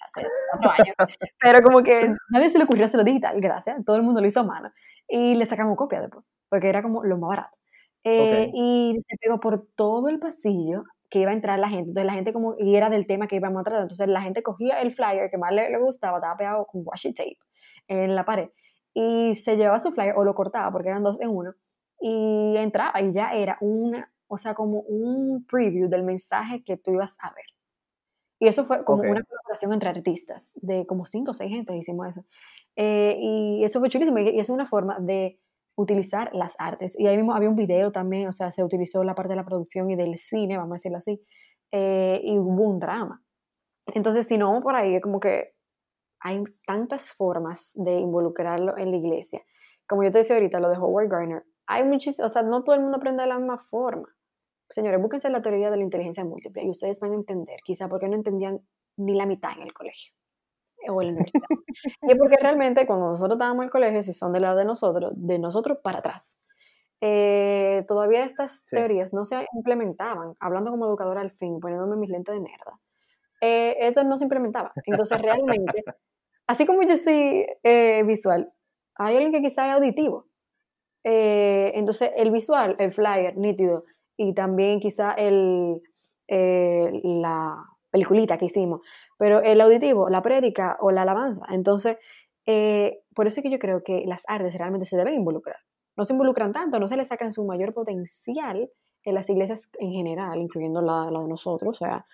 [0.00, 0.94] hace cuatro años.
[1.40, 3.84] pero como que nadie se le ocurrió hacerlo digital, gracias.
[3.84, 4.70] Todo el mundo lo hizo a mano.
[5.08, 7.58] Y le sacamos copia después, porque era como lo más barato.
[8.04, 11.90] Eh, y se pegó por todo el pasillo que iba a entrar la gente.
[11.90, 13.82] Entonces la gente como, y era del tema que íbamos a tratar.
[13.82, 17.14] Entonces la gente cogía el flyer que más le, le gustaba, estaba pegado con washi
[17.14, 17.38] tape
[17.86, 18.48] en la pared.
[18.94, 21.52] Y se llevaba su flyer o lo cortaba porque eran dos en uno.
[22.00, 26.90] Y entraba y ya era una, o sea, como un preview del mensaje que tú
[26.90, 27.46] ibas a ver.
[28.40, 32.08] Y eso fue como una colaboración entre artistas, de como cinco o seis gente hicimos
[32.08, 32.24] eso.
[32.74, 35.38] Eh, y eso fue chulísimo, y es una forma de
[35.76, 36.98] utilizar las artes.
[36.98, 39.44] Y ahí mismo había un video también, o sea, se utilizó la parte de la
[39.44, 41.18] producción y del cine, vamos a decirlo así,
[41.72, 43.22] eh, y hubo un drama.
[43.94, 45.54] Entonces, si no vamos por ahí, como que
[46.20, 49.42] hay tantas formas de involucrarlo en la iglesia.
[49.86, 52.76] Como yo te decía ahorita, lo de Howard Gardner, hay muchísimas, o sea, no todo
[52.76, 54.08] el mundo aprende de la misma forma.
[54.70, 58.08] Señores, búsquense la teoría de la inteligencia múltiple y ustedes van a entender, quizá porque
[58.08, 58.60] no entendían
[58.96, 60.14] ni la mitad en el colegio
[60.88, 61.42] o en la universidad.
[62.02, 64.64] y es porque realmente cuando nosotros estábamos en el colegio, si son de la de
[64.64, 66.38] nosotros, de nosotros para atrás,
[67.00, 72.34] eh, todavía estas teorías no se implementaban, hablando como educadora al fin, poniéndome mis lentes
[72.34, 72.80] de mierda.
[73.40, 74.72] Eh, esto no se implementaba.
[74.86, 75.84] Entonces realmente,
[76.46, 78.52] así como yo soy eh, visual,
[78.96, 80.26] hay alguien que quizá es auditivo.
[81.04, 83.84] Eh, entonces el visual, el flyer nítido,
[84.16, 85.82] y también quizá el,
[86.28, 88.80] eh, la peliculita que hicimos,
[89.16, 91.46] pero el auditivo, la prédica o la alabanza.
[91.50, 91.96] Entonces,
[92.44, 95.58] eh, por eso es que yo creo que las artes realmente se deben involucrar.
[95.96, 98.68] No se involucran tanto, no se le sacan su mayor potencial
[99.04, 102.04] en las iglesias en general, incluyendo la, la de nosotros, o sea,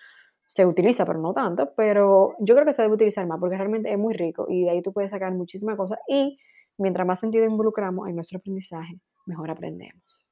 [0.45, 3.91] se utiliza, pero no tanto, pero yo creo que se debe utilizar más porque realmente
[3.91, 6.37] es muy rico y de ahí tú puedes sacar muchísimas cosas y
[6.77, 10.31] mientras más sentido involucramos en nuestro aprendizaje, mejor aprendemos.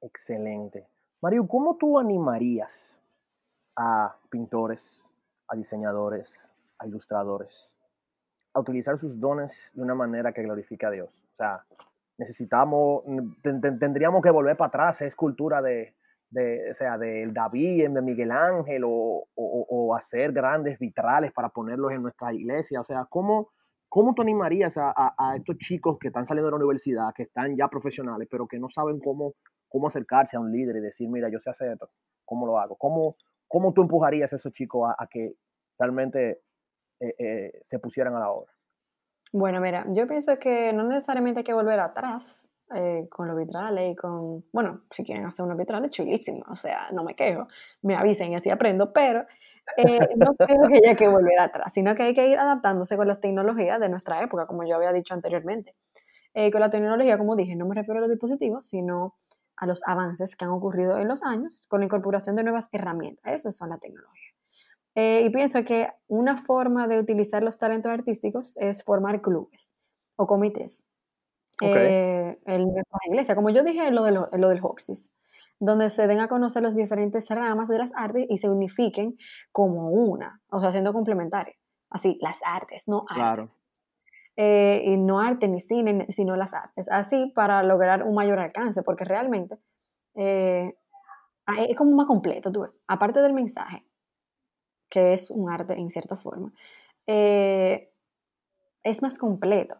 [0.00, 0.86] Excelente.
[1.20, 2.93] Mario, ¿cómo tú animarías
[3.76, 5.06] a pintores,
[5.48, 7.74] a diseñadores, a ilustradores
[8.54, 11.10] a utilizar sus dones de una manera que glorifique a Dios?
[11.32, 11.64] O sea,
[12.16, 13.02] necesitamos,
[13.42, 15.96] tendríamos que volver para atrás, es cultura de,
[16.30, 21.92] de, o sea, del David, de Miguel Ángel, o, o, hacer grandes vitrales para ponerlos
[21.92, 22.80] en nuestra iglesia.
[22.80, 23.50] O sea, ¿cómo,
[23.88, 27.56] cómo tú animarías a, a, estos chicos que están saliendo de la universidad, que están
[27.56, 29.34] ya profesionales, pero que no saben cómo
[29.74, 31.90] cómo acercarse a un líder y decir, mira, yo sé hacer esto,
[32.24, 32.76] ¿cómo lo hago?
[32.76, 33.16] ¿Cómo,
[33.54, 35.36] ¿cómo tú empujarías a esos chicos a, que
[35.78, 36.42] realmente
[36.98, 38.52] eh, eh, se pusieran a la obra?
[39.32, 43.92] Bueno, mira, yo pienso que no necesariamente hay que volver atrás eh, con los vitrales
[43.92, 47.46] y con, bueno, si quieren hacer unos vitrales, chulísimo, o sea, no me quejo,
[47.82, 49.24] me avisen y así aprendo, pero
[50.16, 53.20] no creo que haya que volver atrás, sino que hay que ir adaptándose con las
[53.20, 55.70] tecnologías de nuestra época, como yo había dicho anteriormente.
[56.50, 59.14] con la tecnología, como dije, no me refiero a los dispositivos, sino
[59.56, 63.32] a los avances que han ocurrido en los años con la incorporación de nuevas herramientas.
[63.32, 64.30] Esas son la tecnología.
[64.94, 69.72] Eh, y pienso que una forma de utilizar los talentos artísticos es formar clubes
[70.16, 70.86] o comités.
[71.60, 75.12] Eh, en nuestra iglesia, como yo dije, lo, de lo, lo del Hoxis,
[75.60, 79.16] donde se den a conocer las diferentes ramas de las artes y se unifiquen
[79.52, 81.56] como una, o sea, siendo complementarias.
[81.90, 83.20] Así, las artes, no arte.
[83.20, 83.50] Claro.
[84.36, 86.88] Eh, y no arte ni cine, sino las artes.
[86.90, 89.58] Así para lograr un mayor alcance, porque realmente
[90.14, 90.76] eh,
[91.68, 93.86] es como más completo, tú Aparte del mensaje,
[94.90, 96.52] que es un arte en cierta forma,
[97.06, 97.92] eh,
[98.82, 99.76] es más completo.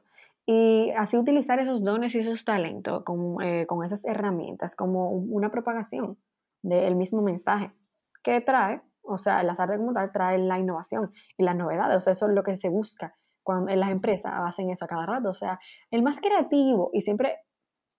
[0.47, 6.19] Y así utilizar esos dones y esos talentos con, con esas herramientas como una propagación
[6.63, 7.73] del mismo mensaje
[8.23, 12.01] que trae, o sea, las artes como tal traen la innovación y las novedades, o
[12.01, 15.07] sea, eso es lo que se busca cuando en las empresas hacen eso a cada
[15.07, 15.29] rato.
[15.29, 15.61] O sea,
[15.93, 17.39] el más creativo y siempre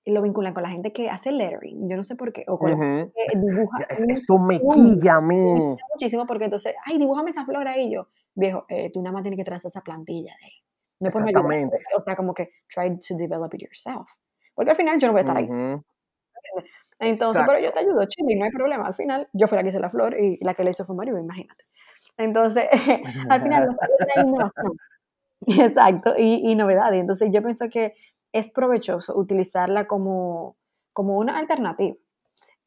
[0.05, 2.71] lo vinculan con la gente que hace lettering, yo no sé por qué, o con
[2.71, 3.88] la que dibuja.
[3.89, 5.75] esto me quilla a mí.
[5.93, 8.08] Muchísimo porque entonces, ay, dibújame esa flor ahí yo.
[8.36, 10.53] Viejo, eh, tú nada más tienes que trazar esa plantilla de ahí.
[10.99, 11.77] No Exactamente.
[11.97, 14.12] o sea, como que try to develop it yourself.
[14.53, 15.49] Porque al final yo no voy a estar ahí.
[16.99, 18.88] Entonces, pero yo te ayudo, chile, no hay problema.
[18.88, 20.95] Al final, yo fui la que hice la flor y la que le hizo fue
[20.95, 21.63] Mario, imagínate.
[22.17, 22.65] Entonces,
[23.29, 23.75] al final,
[24.15, 24.77] la innovación.
[25.60, 26.99] Exacto, y, y novedades.
[26.99, 27.93] Entonces yo pienso que
[28.31, 30.58] es provechoso utilizarla como,
[30.93, 31.95] como una alternativa.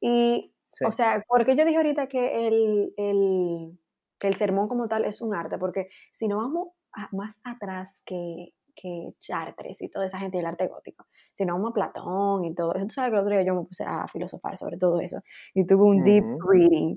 [0.01, 3.79] Y, o sea, porque yo dije ahorita que el, el,
[4.19, 6.69] que el sermón como tal es un arte, porque si no vamos
[7.13, 11.73] más atrás que, que Chartres y toda esa gente del arte gótico, si no vamos
[11.73, 14.07] a Platón y todo eso, tú sabes que el otro día yo me puse a
[14.09, 15.19] filosofar sobre todo eso
[15.53, 16.97] y tuve un deep reading.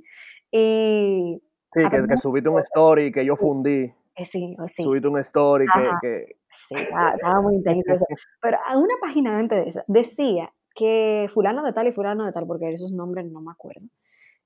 [0.51, 1.41] Y
[1.73, 3.91] sí, que, que subiste un story que yo fundí.
[4.15, 4.83] Eh, sí, sí.
[4.83, 5.65] Subiste un story
[6.01, 6.35] que,
[6.67, 8.05] Sí, estaba, muy intenso eso.
[8.41, 12.45] Pero una página antes de esa decía que fulano de tal y fulano de tal,
[12.45, 13.87] porque esos nombres no me acuerdo,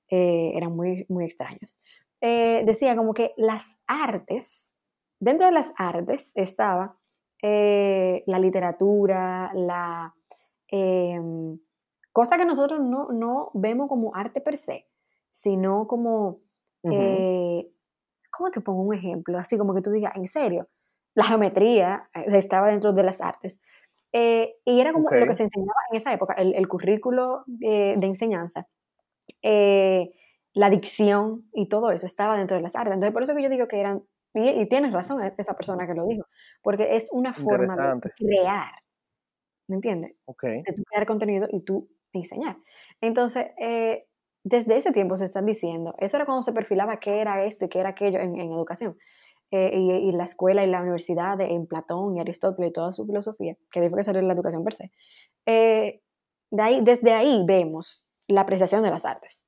[0.08, 1.80] eh, eran muy, muy extraños.
[2.20, 4.74] Eh, decía como que las artes,
[5.18, 6.96] dentro de las artes estaba
[7.42, 10.12] la literatura, la
[10.66, 11.56] em,
[12.12, 14.88] cosa que nosotros no, no, vemos como arte per se,
[15.30, 16.40] sino como
[18.36, 19.38] ¿cómo te pongo un ejemplo?
[19.38, 20.68] Así como que tú digas, en serio,
[21.14, 23.58] la geometría eh, estaba dentro de las artes.
[24.12, 28.66] Eh, y era como lo que se enseñaba en esa época, el, currículo de, enseñanza,
[29.42, 30.12] eh,
[30.54, 32.94] la dicción y todo eso estaba dentro de las artes.
[32.94, 36.06] Entonces, por eso que yo digo que eran, y, tienes razón esa persona que lo
[36.06, 36.26] dijo,
[36.62, 38.72] porque es una forma de crear,
[39.68, 40.14] ¿me entiendes?
[40.26, 42.56] De crear contenido y tú enseñar.
[43.02, 43.48] Entonces,
[44.48, 47.68] desde ese tiempo se están diciendo, eso era cuando se perfilaba qué era esto y
[47.68, 48.96] qué era aquello en, educación.
[49.50, 53.56] Eh, y, la escuela y la universidad en Platón y Aristóteles y toda su filosofía,
[53.72, 54.92] que después que salió la educación per se.
[55.46, 56.00] Eh,
[56.52, 59.44] de ahí, desde ahí vemos la apreciación de las artes.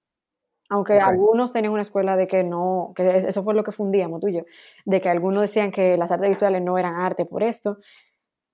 [0.69, 4.29] Aunque algunos tenían una escuela de que no, que eso fue lo que fundíamos tú
[4.29, 4.43] y yo,
[4.85, 7.79] de que algunos decían que las artes visuales no eran arte por esto,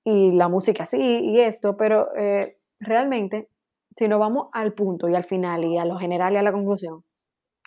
[0.04, 3.48] y la música sí, y esto, pero eh, realmente
[3.96, 6.52] si nos vamos al punto y al final y a lo general y a la
[6.52, 7.04] conclusión,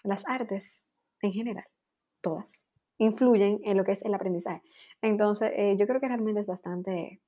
[0.04, 0.88] las artes
[1.22, 1.66] en general,
[2.22, 2.66] todas,
[2.98, 4.62] influyen en lo que es el aprendizaje.
[5.02, 7.22] Entonces, eh, yo creo que realmente es bastante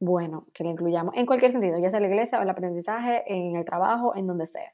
[0.00, 3.22] bueno que lo incluyamos en cualquier sentido, ya sea en la iglesia o el aprendizaje,
[3.26, 4.72] en el trabajo, en donde sea.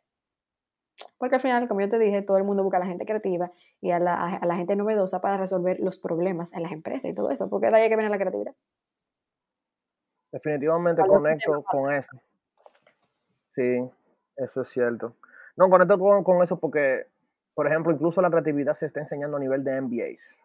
[1.19, 3.53] Porque al final, como yo te dije, todo el mundo busca a la gente creativa
[3.83, 7.15] y a la, a la gente novedosa para resolver los problemas en las empresas y
[7.15, 8.55] todo eso, porque de ahí que viene la creatividad.
[10.33, 12.19] Definitivamente conecto con eso.
[13.57, 13.83] Sí,
[14.37, 15.15] eso es cierto.
[15.57, 17.07] No, conecto con, con eso porque,
[17.55, 20.37] por ejemplo, incluso la creatividad se está enseñando a nivel de MBAs.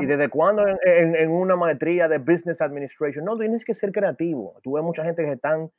[0.00, 3.24] ¿Y desde cuándo en, una maestría de Business Administration?
[3.24, 4.60] No, tienes que ser creativo.
[4.62, 5.72] Tuve mucha gente que están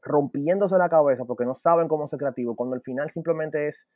[0.00, 3.86] rompiéndose la cabeza porque no saben cómo ser creativo, cuando al final simplemente es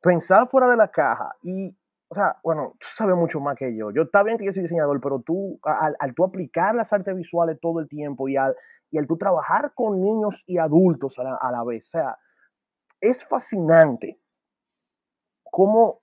[0.00, 1.76] pensar fuera de la caja y,
[2.06, 3.90] o sea, bueno, tú sabes mucho más que yo.
[3.90, 7.16] Yo está bien que yo soy diseñador, pero tú, al, al tú aplicar las artes
[7.16, 8.54] visuales todo el tiempo y al,
[8.90, 11.86] y el tú trabajar con niños y adultos a la, vez.
[11.86, 12.18] O sea,
[13.00, 14.20] es fascinante
[15.44, 16.02] cómo,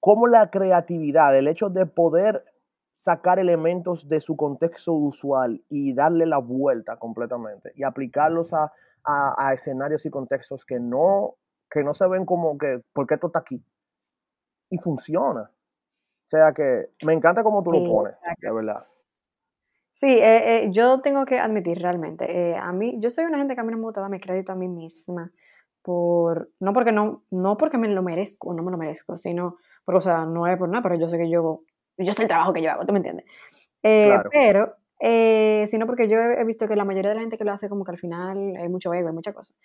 [0.00, 2.44] cómo, la creatividad, el hecho de poder
[2.92, 8.72] sacar elementos de su contexto usual y darle la vuelta completamente y aplicarlos a,
[9.04, 11.36] a, escenarios y contextos que no
[11.70, 13.62] que no se ven como que, ¿por qué esto está aquí?
[14.70, 15.42] Y funciona.
[15.42, 18.86] O sea que me encanta cómo tú lo pones, de verdad.
[19.98, 23.54] Sí, eh, eh, yo tengo que admitir realmente, eh, a mí, yo soy una gente
[23.54, 25.32] que a mí no me gusta darme crédito a mí misma,
[25.80, 29.96] por, no porque no, no porque me lo merezco, no me lo merezco, sino, porque,
[29.96, 31.62] o sea, no es por nada, pero yo sé que yo,
[31.96, 33.24] yo sé el trabajo que yo hago, ¿tú me entiendes?
[33.80, 34.74] Pero,
[35.66, 37.82] sino porque yo he visto que la mayoría de la gente que lo hace como
[37.82, 39.56] que al final hay mucho ego, hay muchas cosas.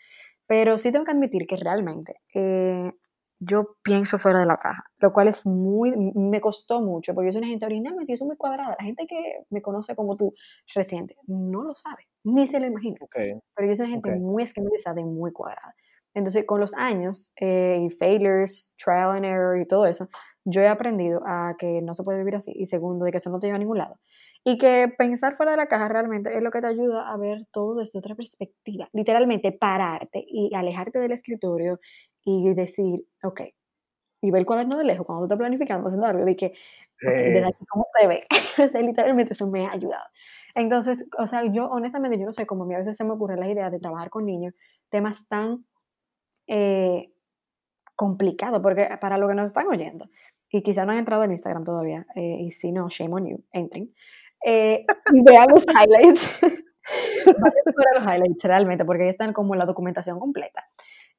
[0.48, 2.22] Pero sí tengo que admitir que realmente
[3.44, 7.32] yo pienso fuera de la caja, lo cual es muy, me costó mucho, porque yo
[7.32, 8.76] soy una gente originalmente, yo soy muy cuadrada.
[8.78, 10.32] La gente que me conoce como tú
[10.76, 12.98] reciente no lo sabe, ni se lo imagina.
[13.12, 15.74] Pero yo soy una gente muy esquematizada y muy cuadrada.
[16.14, 20.08] Entonces, con los años eh, y failures, trial and error y todo eso,
[20.46, 22.52] yo he aprendido a que no se puede vivir así.
[22.56, 24.00] Y segundo, de que eso no te lleva a ningún lado.
[24.44, 27.46] Y que pensar fuera de la caja realmente es lo que te ayuda a ver
[27.52, 28.90] todo desde otra perspectiva.
[28.94, 31.80] Literalmente pararte y alejarte del escritorio
[32.24, 33.42] y decir, ok,
[34.22, 36.54] y ver el cuaderno de lejos cuando tú estás planificando, haciendo algo, de que,
[37.02, 38.28] desde aquí cómo se ve.
[38.66, 40.06] o sea, literalmente eso me ha ayudado.
[40.54, 43.12] Entonces, o sea, yo honestamente, yo no sé cómo a mí a veces se me
[43.12, 44.54] ocurre la idea de trabajar con niños,
[44.90, 45.66] temas tan
[46.48, 47.12] eh,
[48.02, 50.08] complicados, porque para lo que nos están oyendo,
[50.50, 53.44] y quizás no han entrado en Instagram todavía, eh, y si no, shame on you,
[53.52, 53.94] entren,
[54.44, 54.88] eh,
[55.24, 56.40] vean los highlights.
[57.26, 60.68] los highlights, realmente, porque ahí están como la documentación completa.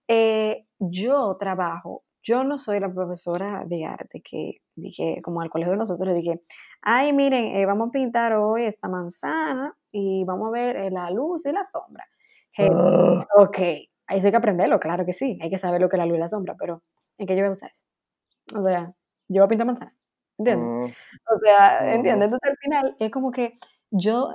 [0.09, 5.74] Eh, yo trabajo, yo no soy la profesora de arte que dije, como al colegio
[5.74, 6.41] de nosotros, dije,
[6.80, 11.11] ay, miren, eh, vamos a pintar hoy esta manzana y vamos a ver eh, la
[11.12, 12.05] luz y la sombra.
[12.59, 13.24] Ah.
[13.39, 13.59] Ok,
[14.14, 16.16] eso hay que aprenderlo, claro que sí, hay que saber lo que es la luz
[16.16, 16.82] y la sombra, pero
[17.18, 17.84] ¿en qué yo voy a usar eso?
[18.54, 18.94] O sea,
[19.28, 19.96] yo voy a pintar manzana,
[20.38, 20.90] ¿entiendes?
[20.90, 21.34] Mm.
[21.34, 22.24] O sea, ¿entiendes?
[22.24, 23.54] Entonces al final es como que
[23.90, 24.34] yo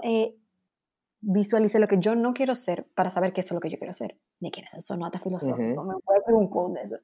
[1.19, 3.93] visualice lo que yo no quiero ser para saber qué es lo que yo quiero
[3.93, 4.17] ser.
[4.39, 6.95] Ni quiero ser sonata filosófico, me puede hacer un quote de eso.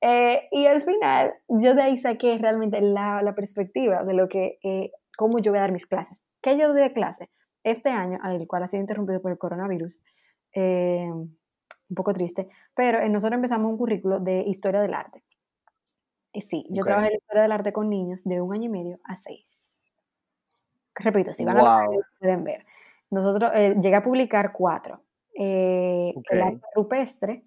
[0.00, 4.58] Eh, y al final, yo de ahí saqué realmente la, la perspectiva de lo que,
[4.62, 6.22] eh, cómo yo voy a dar mis clases.
[6.40, 7.30] ¿Qué yo doy de clase?
[7.64, 10.02] Este año, al cual ha sido interrumpido por el coronavirus,
[10.54, 11.10] eh,
[11.88, 15.22] un poco triste, pero nosotros empezamos un currículo de historia del arte.
[16.32, 18.68] Y sí, yo trabajé en la historia del arte con niños de un año y
[18.68, 19.74] medio a seis.
[20.94, 22.66] Repito, si van a ver, pueden ver.
[23.10, 25.02] Nosotros eh, llegué a publicar cuatro.
[25.34, 27.44] Eh, el arte rupestre,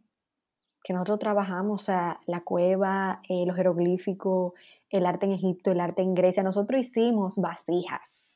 [0.84, 4.54] que nosotros trabajamos, o sea, la cueva, eh, los jeroglíficos,
[4.90, 6.42] el arte en Egipto, el arte en Grecia.
[6.42, 8.32] Nosotros hicimos vasijas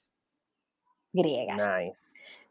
[1.16, 1.62] griegas.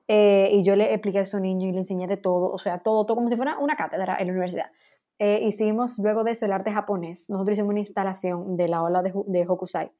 [0.06, 3.06] Y yo le expliqué a esos niños y le enseñé de todo, o sea, todo,
[3.06, 4.70] todo como si fuera una cátedra en la universidad.
[5.18, 7.30] hicimos luego de eso el arte japonés.
[7.30, 9.90] Nosotros hicimos una instalación de la ola de, Hokusai,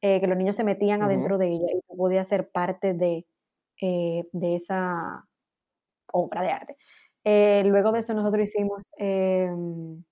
[0.00, 3.24] que los niños se metían adentro de ella y podía ser parte de
[3.80, 5.26] eh, de esa
[6.12, 6.76] obra de arte.
[7.24, 10.02] Eh, luego de eso nosotros hicimos em,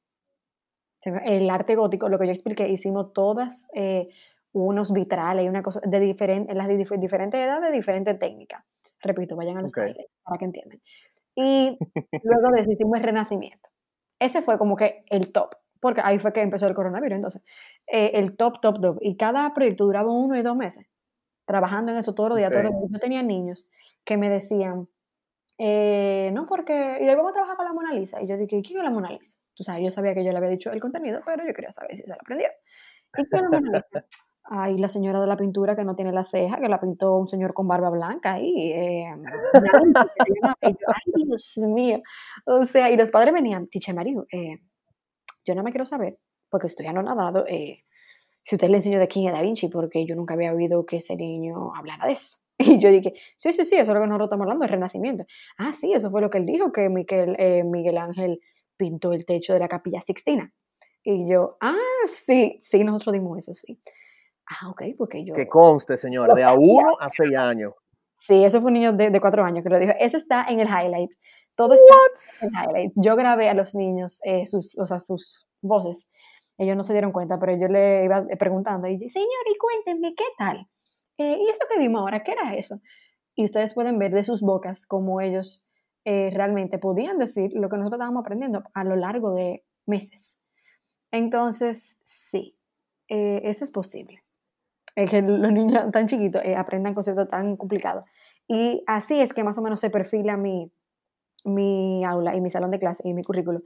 [1.25, 4.09] el arte gótico, lo que yo expliqué, hicimos todas eh,
[4.53, 8.65] unos vitrales y una cosa de diferente, las de diferentes edades, de diferentes técnicas.
[9.05, 9.95] Repito, vayan a los okay.
[10.25, 10.81] para que entiendan.
[11.37, 11.79] Y
[12.23, 13.69] luego de eso hicimos el renacimiento.
[14.19, 17.43] Ese fue como que el top, porque ahí fue que empezó el coronavirus, entonces,
[17.87, 18.99] el top, top, top.
[19.01, 20.87] Y cada proyecto duraba uno y dos meses
[21.45, 22.91] trabajando en eso todos los días, todos los días.
[22.91, 23.71] Yo tenía niños
[24.05, 24.89] que me decían,
[25.59, 28.23] eh, no, porque, y hoy vamos a trabajar con la Mona Lisa.
[28.23, 29.39] Y yo dije, ¿quién es la Mona Lisa?
[29.55, 31.95] Tú sabes, yo sabía que yo le había dicho el contenido, pero yo quería saber
[31.97, 32.49] si se lo aprendió.
[33.17, 34.07] ¿Y quién es la Mona Lisa?
[34.47, 37.27] Ay, la señora de la pintura que no tiene la ceja, que la pintó un
[37.27, 39.07] señor con barba blanca y eh,
[40.63, 42.03] ay, Dios mío.
[42.45, 44.59] O sea, y los padres venían, Tiche Mario, eh,
[45.47, 46.19] yo no me quiero saber,
[46.51, 47.85] porque estoy anonadado, eh,
[48.43, 50.97] si usted le enseñó de quién es Da Vinci, porque yo nunca había oído que
[50.97, 52.39] ese niño hablara de eso.
[52.59, 55.25] Y yo dije, sí, sí, sí, eso es lo que nosotros estamos hablando, el Renacimiento.
[55.59, 58.41] Ah, sí, eso fue lo que él dijo, que Miguel, eh, Miguel Ángel
[58.77, 60.53] pintó el techo de la capilla Sixtina.
[61.03, 61.75] Y yo, ah,
[62.07, 63.81] sí, sí, nosotros dimos eso, sí.
[64.47, 65.35] Ah, ok, porque yo...
[65.35, 67.73] Que conste, señora, de a uno a seis años.
[68.17, 69.93] Sí, eso fue un niño de, de, cuatro años que lo dijo.
[69.99, 71.11] Eso está en el highlight.
[71.55, 72.93] Todo está en el highlight.
[72.97, 76.09] Yo grabé a los niños eh, sus, o sea, sus voces
[76.59, 80.25] ellos no se dieron cuenta, pero yo le iba preguntando y señor, y cuéntenme, ¿qué
[80.39, 80.69] tal?
[81.19, 82.21] Eh, ¿Y eso que vimos ahora?
[82.21, 82.81] ¿Qué era eso?
[83.35, 85.67] Y ustedes pueden ver de sus bocas cómo ellos
[86.05, 90.39] eh, realmente podían decir lo que nosotros estábamos aprendiendo a lo largo de meses.
[91.11, 92.57] Entonces, sí,
[93.09, 94.24] eh, eso es posible.
[94.95, 98.05] Que los niños tan chiquitos aprendan conceptos tan complicados.
[98.49, 100.71] Y así es que más o menos se perfila mi,
[101.45, 103.63] mi aula y mi salón de clase y mi currículo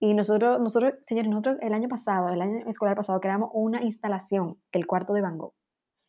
[0.00, 4.56] y nosotros, nosotros, señores, nosotros el año pasado, el año escolar pasado, creamos una instalación,
[4.72, 5.54] el cuarto de Van Gogh.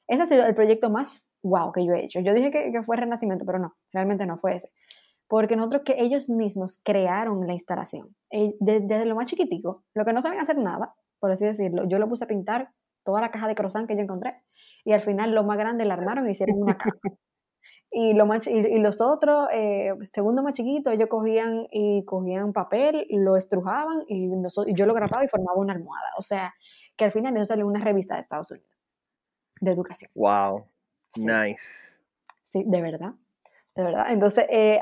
[0.07, 2.20] Ese ha sido el proyecto más wow que yo he hecho.
[2.20, 4.72] Yo dije que, fue Renacimiento, pero no, realmente no fue ese.
[5.28, 8.15] porque nosotros que ellos mismos crearon la instalación.
[8.32, 11.99] Eh, desde, lo más chiquitico, lo que no saben hacer nada, por así decirlo, yo
[11.99, 12.72] lo puse a pintar
[13.03, 14.31] toda la caja de croissant que yo encontré
[14.83, 16.99] y al final lo más grande la armaron y hicieron una cama.
[17.91, 23.07] Y, lo más, y, los otros, eh, segundo más chiquito, ellos cogían y cogían papel,
[23.09, 26.11] lo estrujaban y, y, yo lo grababa y formaba una almohada.
[26.17, 26.53] O sea,
[26.95, 28.79] que al final eso salió una revista de Estados Unidos
[29.59, 30.11] de educación.
[30.15, 30.65] Wow,
[31.15, 31.97] nice.
[32.43, 33.13] Sí, de verdad,
[33.75, 34.05] de verdad.
[34.09, 34.79] Entonces, eh,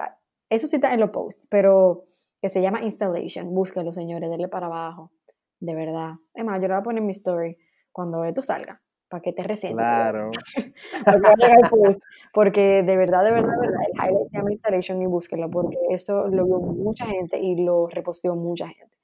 [0.50, 2.06] eso sí está en los posts, pero
[2.42, 3.54] que se llama Installation.
[3.54, 5.12] Búsquenlo, señores, denle para abajo.
[5.60, 6.14] De verdad.
[6.34, 7.58] Es más, yo lo voy a poner en mi story
[7.98, 8.80] cuando esto salga
[9.10, 9.84] para que te resientes.
[9.84, 10.30] Claro.
[12.32, 15.80] porque de verdad, de verdad, de verdad, el highlight se llama installation y búsquenlo, porque
[15.90, 18.96] eso lo vio mucha gente y lo reposteó mucha gente.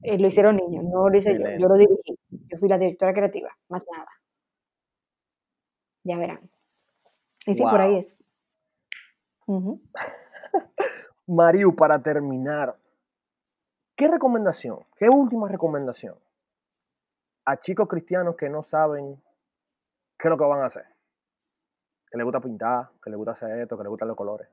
[0.00, 3.12] Eh, lo hicieron niños, no lo hice yo, yo lo dirigí, yo fui la directora
[3.12, 4.08] creativa, más nada.
[6.02, 6.40] Ya verán.
[7.44, 8.16] Y sí, por ahí es.
[11.26, 12.78] Mariu, para terminar,
[13.94, 16.16] ¿qué recomendación, qué última recomendación
[17.46, 19.22] a chicos cristianos que no saben
[20.18, 20.84] qué es lo que van a hacer.
[22.10, 24.48] Que les gusta pintar, que les gusta hacer esto, que les gustan los colores.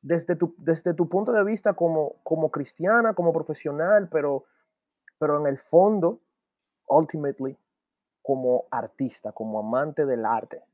[0.00, 4.46] Desde tu, desde tu punto de vista como, como cristiana, como profesional, pero,
[5.18, 6.20] pero en el fondo,
[6.86, 7.58] ultimately,
[8.22, 10.64] como artista, como amante del arte,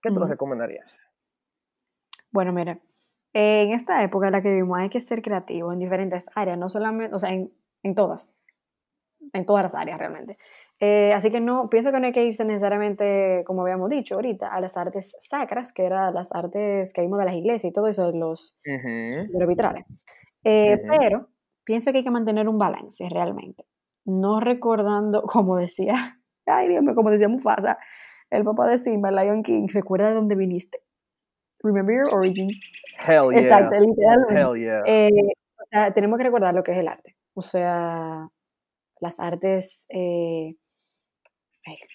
[0.00, 1.00] ¿qué te lo recomendarías?
[2.30, 2.80] Bueno, mira,
[3.34, 6.68] en esta época en la que vivimos hay que ser creativo en diferentes áreas, no
[6.68, 7.52] solamente, o sea, en,
[7.82, 8.41] en todas,
[9.32, 10.36] en todas las áreas realmente.
[10.80, 14.48] Eh, así que no, pienso que no hay que irse necesariamente, como habíamos dicho ahorita,
[14.48, 17.88] a las artes sacras, que eran las artes que vimos de las iglesias y todo
[17.88, 18.58] eso, de los,
[19.40, 19.84] arbitrales.
[20.44, 21.28] Eh, pero
[21.64, 23.64] pienso que hay que mantener un balance realmente.
[24.04, 27.78] No recordando, como decía, ay Dios mío, como decía Mufasa,
[28.30, 30.78] el papá de Simba, Lion King, recuerda de dónde viniste.
[31.62, 32.60] Remember your origins.
[33.06, 33.40] Hell yeah.
[33.40, 34.34] Exacto, literalmente.
[34.34, 34.82] Hell yeah.
[34.86, 35.10] Eh,
[35.56, 37.14] o sea, tenemos que recordar lo que es el arte.
[37.34, 38.26] O sea,
[39.02, 40.54] las artes, eh,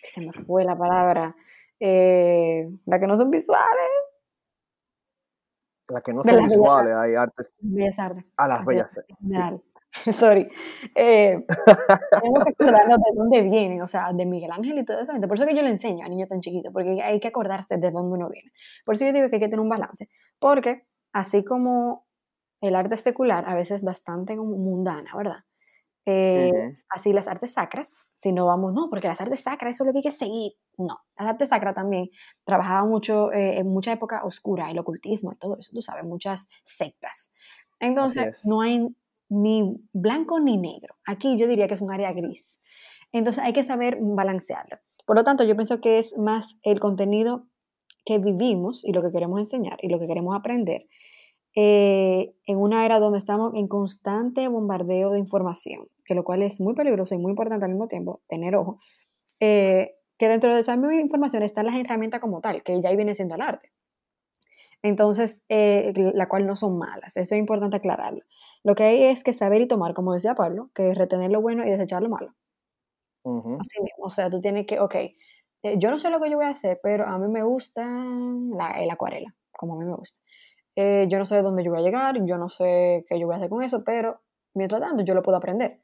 [0.04, 1.36] se me fue la palabra,
[1.80, 3.90] eh, las que no son visuales.
[5.88, 7.54] Las que no son visuales, hay artes.
[7.60, 8.26] Bellas artes.
[8.36, 9.62] A las bellas artes.
[10.12, 10.50] Sorry.
[10.96, 11.46] Eh,
[12.22, 15.14] tenemos que acordarnos de dónde vienen, o sea, de Miguel Ángel y todo eso.
[15.14, 17.92] Por eso que yo le enseño a niños tan chiquitos, porque hay que acordarse de
[17.92, 18.52] dónde uno viene.
[18.86, 22.06] Por eso yo digo que hay que tener un balance, porque así como
[22.60, 25.47] el arte secular a veces es bastante mundana, ¿verdad?
[26.10, 29.88] Eh, así las artes sacras, si no vamos, no, porque las artes sacras, eso es
[29.88, 30.54] lo que hay que seguir.
[30.78, 32.10] No, las artes sacras también
[32.46, 36.48] trabajaba mucho eh, en mucha época oscura, el ocultismo y todo eso, tú sabes, muchas
[36.64, 37.34] sectas.
[37.82, 38.88] Entonces, no hay
[39.28, 40.96] ni blanco ni negro.
[41.06, 42.62] Aquí yo diría que es un área gris.
[43.12, 44.78] Entonces, hay que saber balancearlo.
[45.06, 47.48] Por lo tanto, yo pienso que es más el contenido
[48.06, 50.88] que vivimos y lo que queremos enseñar y lo que queremos aprender
[51.60, 56.62] eh, en una era donde estamos en constante bombardeo de información, que lo cual es
[56.62, 58.80] muy peligroso y muy importante al mismo tiempo, tener ojo,
[59.40, 62.96] eh, que dentro de esa misma información están las herramientas como tal, que ya ahí
[62.96, 63.72] viene siendo el arte.
[64.84, 68.22] Entonces, eh, la cual no son malas, eso es importante aclararlo.
[68.64, 71.42] Lo que hay es que saber y tomar, como decía Pablo, que es retener lo
[71.42, 72.36] bueno y desechar lo malo.
[73.58, 74.96] Así mismo, o sea, tú tienes que, ok,
[75.78, 78.72] yo no sé lo que yo voy a hacer, pero a mí me gusta la,
[78.80, 80.20] el acuarela, como a mí me gusta.
[80.80, 83.34] Eh, yo no sé dónde yo voy a llegar, yo no sé qué yo voy
[83.34, 84.22] a hacer con eso, pero
[84.54, 85.82] mientras tanto yo lo puedo aprender.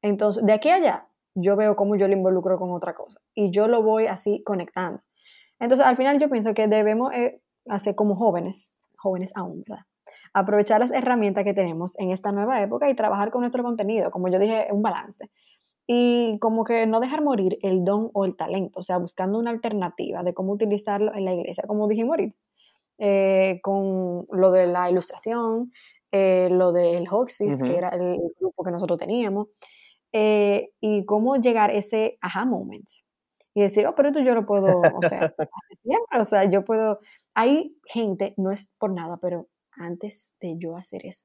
[0.00, 3.66] Entonces, de aquí allá, yo veo cómo yo lo involucro con otra cosa y yo
[3.66, 5.02] lo voy así conectando.
[5.58, 9.86] Entonces, al final yo pienso que debemos eh, hacer como jóvenes, jóvenes aún, ¿verdad?
[10.32, 14.28] Aprovechar las herramientas que tenemos en esta nueva época y trabajar con nuestro contenido, como
[14.28, 15.32] yo dije, un balance.
[15.84, 19.50] Y como que no dejar morir el don o el talento, o sea, buscando una
[19.50, 22.36] alternativa de cómo utilizarlo en la iglesia, como dijimos ahorita.
[23.00, 25.72] Eh, con lo de la ilustración,
[26.10, 29.48] eh, lo del Hoxis, que era el grupo que nosotros teníamos,
[30.12, 32.88] eh, y cómo llegar a ese aha moment
[33.54, 35.32] y decir, oh, pero esto yo lo puedo, o sea,
[35.82, 36.98] siempre, o sea, yo puedo,
[37.34, 41.24] hay gente, no es por nada, pero antes de yo hacer eso,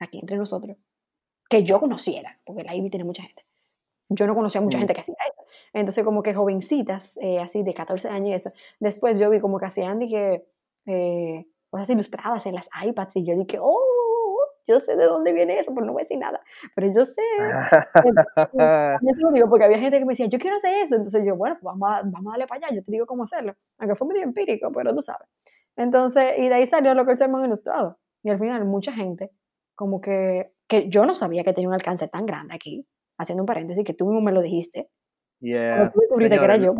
[0.00, 0.76] aquí entre nosotros,
[1.48, 3.44] que yo conociera, porque la IBI tiene mucha gente,
[4.08, 5.42] yo no conocía a mucha gente que hacía eso.
[5.72, 8.52] Entonces, como que jovencitas, así de 14 años y eso.
[8.78, 10.44] Después yo vi como que hacían, dije,
[10.86, 13.78] eh, cosas ilustradas en las iPads y yo dije, oh,
[14.66, 16.40] yo sé de dónde viene eso, pero no voy a decir nada.
[16.74, 17.22] Pero yo sé.
[19.02, 20.94] yo digo porque había gente que me decía, yo quiero hacer eso.
[20.94, 23.24] Entonces yo, bueno, pues vamos a, vamos a darle para allá, yo te digo cómo
[23.24, 23.54] hacerlo.
[23.78, 25.28] Aunque fue medio empírico, pero tú sabes.
[25.76, 27.98] Entonces, y de ahí salió lo que el sermón ilustrado.
[28.22, 29.30] Y al final, mucha gente,
[29.74, 32.86] como que, que yo no sabía que tenía un alcance tan grande aquí,
[33.18, 34.90] haciendo un paréntesis, que tú mismo me lo dijiste,
[35.42, 35.92] Yeah.
[36.16, 36.72] que era yo,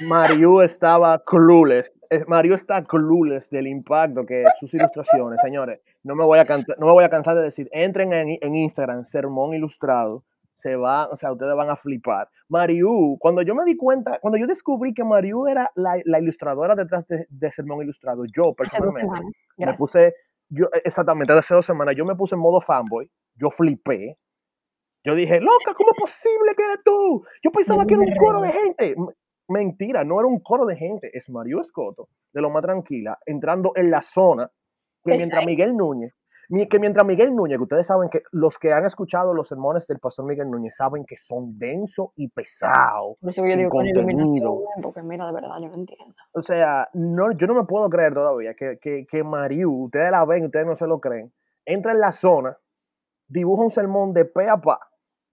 [0.00, 1.92] Mariu estaba clueless.
[2.28, 5.80] Mariu está clueless del impacto que sus ilustraciones, señores.
[6.04, 9.04] No me voy a, no me voy a cansar de decir, entren en, en Instagram,
[9.04, 10.22] Sermón Ilustrado,
[10.52, 12.28] se va, o sea, ustedes van a flipar.
[12.48, 16.76] Mariu, cuando yo me di cuenta, cuando yo descubrí que Mariu era la, la ilustradora
[16.76, 19.20] detrás de, de, Sermón Ilustrado, yo personalmente
[19.56, 20.14] me puse,
[20.48, 24.16] yo, exactamente, hace dos semanas, yo me puse en modo fanboy, yo flipé,
[25.04, 27.24] yo dije, loca, ¿cómo es posible que eres tú?
[27.42, 28.94] Yo pensaba que era un coro de gente.
[29.48, 33.72] Mentira, no era un coro de gente, es Mario Escoto, de lo más tranquila, entrando
[33.74, 34.50] en la zona,
[35.04, 36.14] que mientras Miguel Núñez,
[36.68, 39.98] que mientras Miguel Núñez, que ustedes saben que los que han escuchado los sermones del
[39.98, 43.16] pastor Miguel Núñez saben que son densos y pesados.
[43.20, 44.62] Por eso yo digo contenido.
[44.82, 46.14] porque mira, de verdad, yo no entiendo.
[46.32, 50.24] O sea, no, yo no me puedo creer todavía que, que, que Mariu, ustedes la
[50.24, 51.32] ven, ustedes no se lo creen,
[51.64, 52.58] entra en la zona,
[53.28, 54.78] dibuja un sermón de pe a pa,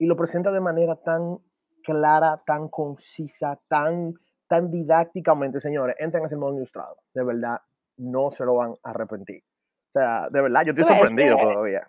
[0.00, 1.38] y lo presenta de manera tan
[1.84, 4.14] clara, tan concisa, tan,
[4.48, 6.96] tan didácticamente, señores, entren a ese modo ilustrado.
[7.14, 7.58] De verdad,
[7.98, 9.42] no se lo van a arrepentir.
[9.88, 11.88] O sea, de verdad, yo estoy sorprendido todavía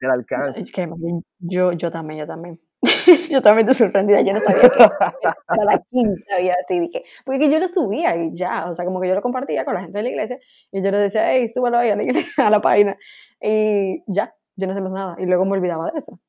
[0.00, 0.64] del alcance.
[1.38, 2.60] yo, yo también, yo también.
[3.30, 7.58] yo también estoy sorprendida, yo no sabía que cada quinta había así, dije, porque yo
[7.58, 10.02] lo subía y ya, o sea, como que yo lo compartía con la gente de
[10.02, 10.38] la iglesia
[10.70, 12.02] y yo le decía, hey, súbalo ahí a la,
[12.46, 12.96] a la página
[13.40, 16.20] y ya, yo no sé más nada y luego me olvidaba de eso.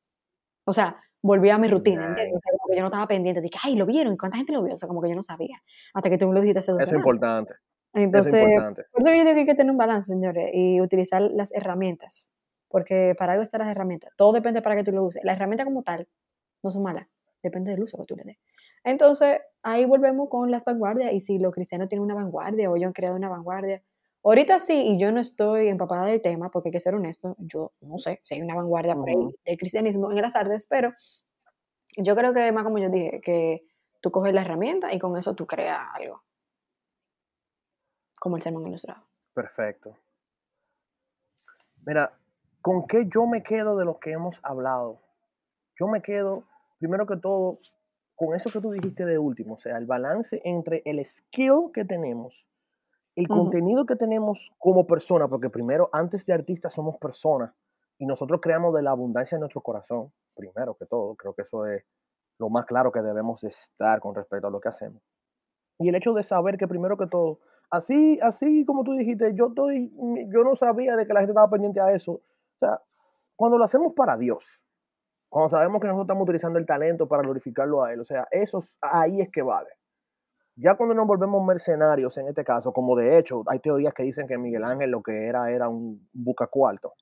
[0.64, 2.40] O sea, volví a mi rutina, ¿entiendes?
[2.68, 4.74] O yo no estaba pendiente que, ay, lo vieron, ¿cuánta gente lo vio?
[4.74, 5.62] O sea, como que yo no sabía,
[5.94, 7.54] hasta que tú me lo dijiste hace dos Es importante.
[7.94, 8.84] Entonces, es importante.
[8.92, 12.32] por eso yo digo que hay que tener un balance, señores, y utilizar las herramientas,
[12.68, 14.12] porque para algo están las herramientas.
[14.16, 15.22] Todo depende para que tú lo uses.
[15.24, 16.06] La herramienta como tal
[16.62, 17.08] no son malas,
[17.42, 18.38] depende del uso que tú le des.
[18.84, 22.88] Entonces, ahí volvemos con las vanguardias, y si los cristianos tienen una vanguardia o ellos
[22.88, 23.82] han creado una vanguardia,
[24.24, 27.72] Ahorita sí, y yo no estoy empapada del tema, porque hay que ser honesto, yo
[27.80, 30.92] no sé si hay una vanguardia por ahí del cristianismo en las artes, pero
[31.96, 33.66] yo creo que más como yo dije, que
[34.00, 36.22] tú coges la herramienta y con eso tú creas algo.
[38.20, 39.02] Como el sermón ilustrado.
[39.32, 39.96] Perfecto.
[41.86, 42.12] Mira,
[42.60, 45.00] ¿con qué yo me quedo de lo que hemos hablado?
[45.78, 46.44] Yo me quedo,
[46.78, 47.58] primero que todo,
[48.16, 51.84] con eso que tú dijiste de último, o sea, el balance entre el skill que
[51.84, 52.44] tenemos
[53.18, 57.52] el contenido que tenemos como persona, porque primero, antes de artistas somos personas
[57.98, 61.66] y nosotros creamos de la abundancia de nuestro corazón, primero que todo, creo que eso
[61.66, 61.82] es
[62.38, 65.02] lo más claro que debemos estar con respecto a lo que hacemos.
[65.80, 67.40] Y el hecho de saber que primero que todo,
[67.72, 69.92] así, así como tú dijiste, yo estoy,
[70.32, 72.12] yo no sabía de que la gente estaba pendiente a eso.
[72.12, 72.80] O sea,
[73.34, 74.60] cuando lo hacemos para Dios,
[75.28, 78.60] cuando sabemos que nosotros estamos utilizando el talento para glorificarlo a Él, o sea, eso
[78.80, 79.70] ahí es que vale.
[80.60, 84.26] Ya cuando nos volvemos mercenarios, en este caso, como de hecho, hay teorías que dicen
[84.26, 86.94] que Miguel Ángel lo que era era un buca cuarto.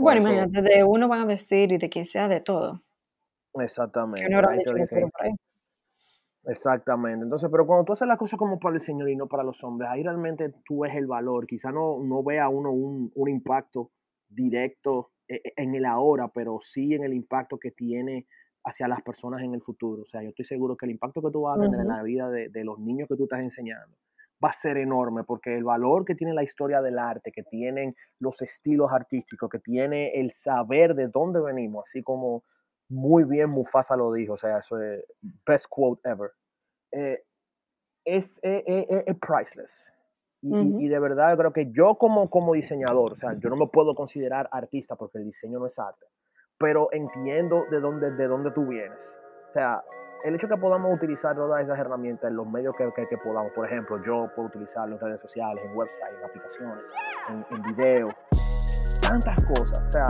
[0.00, 2.82] Bueno, imagínate, de uno van a decir y de quien sea de todo.
[3.54, 4.28] Exactamente.
[6.44, 7.24] Exactamente.
[7.24, 9.62] Entonces, pero cuando tú haces las cosas como para el Señor y no para los
[9.64, 11.46] hombres, ahí realmente tú ves el valor.
[11.46, 13.90] Quizá no, no vea uno un, un impacto
[14.28, 18.26] directo e, e, en el ahora, pero sí en el impacto que tiene
[18.64, 20.02] hacia las personas en el futuro.
[20.02, 22.02] O sea, yo estoy seguro que el impacto que tú vas a tener en la
[22.02, 23.96] vida de, los niños que tú estás enseñando
[24.42, 27.94] va a ser enorme porque el valor que tiene la historia del arte, que tienen
[28.20, 32.42] los estilos artísticos, que tiene el saber de dónde venimos, así como
[32.88, 35.04] muy bien Mufasa lo dijo, o sea, eso es
[35.46, 36.30] best quote ever,
[36.92, 37.22] eh,
[38.04, 39.86] es, eh, eh, priceless.
[40.42, 43.94] Y, de verdad, creo que yo como, como diseñador, o sea, yo no me puedo
[43.94, 46.06] considerar artista porque el diseño no es arte,
[46.60, 49.16] pero entiendo de dónde, de dónde tú vienes.
[49.48, 49.82] O sea,
[50.24, 53.66] el hecho que podamos utilizar todas esas herramientas en los medios que, que, podamos, por
[53.66, 56.84] ejemplo, yo puedo utilizarlo en redes sociales, en websites, en aplicaciones,
[57.50, 58.12] en, videos,
[59.00, 59.82] tantas cosas.
[59.88, 60.08] O sea,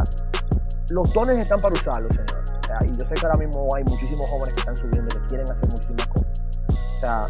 [0.91, 2.43] los dones están para usarlos, señor.
[2.43, 5.27] O sea, y yo sé que ahora mismo hay muchísimos jóvenes que están subiendo que
[5.29, 6.43] quieren hacer muchísimas cosas.
[6.69, 7.23] O sea,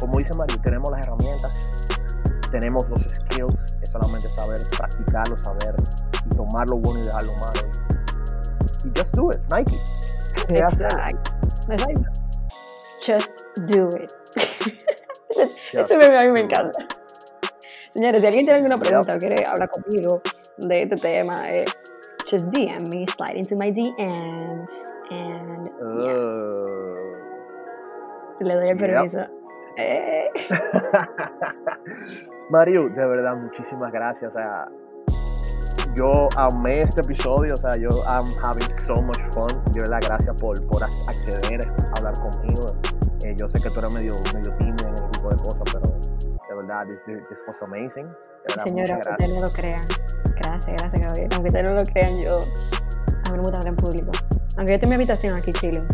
[0.00, 2.10] como dice Mario, tenemos las herramientas,
[2.50, 5.76] tenemos los skills, es solamente saber practicarlo, saber
[6.26, 7.87] y tomar lo bueno y dejar lo malo
[8.94, 9.76] just do it, Nike.
[10.48, 10.88] Exacto.
[13.02, 14.12] Just do it.
[15.72, 16.78] Ese a mí me encanta.
[17.90, 20.20] Señores, si alguien tiene alguna pregunta o quiere hablar conmigo
[20.58, 21.64] de este tema, eh,
[22.30, 24.70] just DM me, slide into my DMs,
[25.10, 26.94] and uh,
[28.40, 29.26] le doy el permiso.
[29.76, 30.30] Eh.
[32.50, 34.32] Mario, de verdad, muchísimas gracias.
[34.32, 34.68] Sea,
[35.98, 39.48] yo amé este episodio, o sea, yo I'm having so much fun.
[39.72, 42.66] De verdad, gracias por, por acceder a hablar conmigo.
[43.24, 45.80] Eh, yo sé que tú eres medio, medio tímido en ese tipo de cosas, pero
[46.48, 48.06] de verdad, this, this was amazing.
[48.46, 49.82] sí, señora, aunque ustedes no lo crean.
[50.36, 51.28] Gracias, gracias, Gabriel.
[51.32, 54.12] Aunque ustedes no lo crean, yo a mí me gusta hablar en público.
[54.56, 55.86] Aunque yo tengo mi habitación aquí chilling,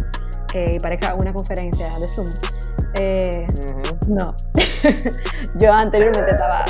[0.53, 2.29] eh, parezca una conferencia de Zoom.
[2.95, 3.49] Eh,
[4.09, 4.37] no,
[5.57, 6.67] yo anteriormente estaba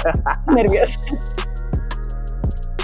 [0.55, 1.01] nerviosa.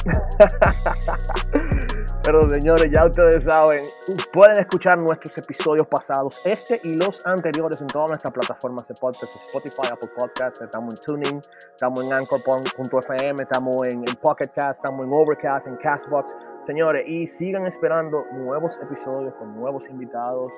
[2.22, 3.82] Pero señores, ya ustedes saben,
[4.32, 9.34] pueden escuchar nuestros episodios pasados, este y los anteriores en todas nuestras plataformas de podcast,
[9.36, 11.40] Spotify, Apple Podcasts, estamos en Tuning,
[11.70, 16.34] estamos en Anchor.fm, estamos en, en Pocket Cast, estamos en Overcast, en Castbox.
[16.64, 20.52] Señores, y sigan esperando nuevos episodios con nuevos invitados,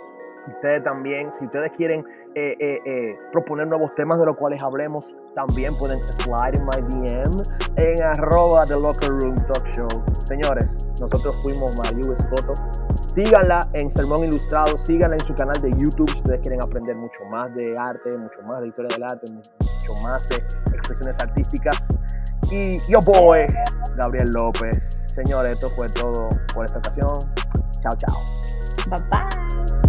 [0.47, 2.05] Ustedes también, si ustedes quieren
[2.35, 6.81] eh, eh, eh, proponer nuevos temas de los cuales hablemos, también pueden slide in my
[6.89, 7.31] DM
[7.77, 9.89] en arroba The Locker Room Talk Show.
[10.25, 12.55] Señores, nosotros fuimos Mariu Escoto.
[13.07, 17.23] Síganla en Sermón Ilustrado, síganla en su canal de YouTube si ustedes quieren aprender mucho
[17.31, 21.77] más de arte, mucho más de historia del arte, mucho más de expresiones artísticas.
[22.51, 23.47] Y yo voy,
[23.97, 25.05] Gabriel López.
[25.15, 27.09] Señores, esto fue todo por esta ocasión.
[27.83, 28.17] Chao, chao.
[28.89, 29.82] Bye bye.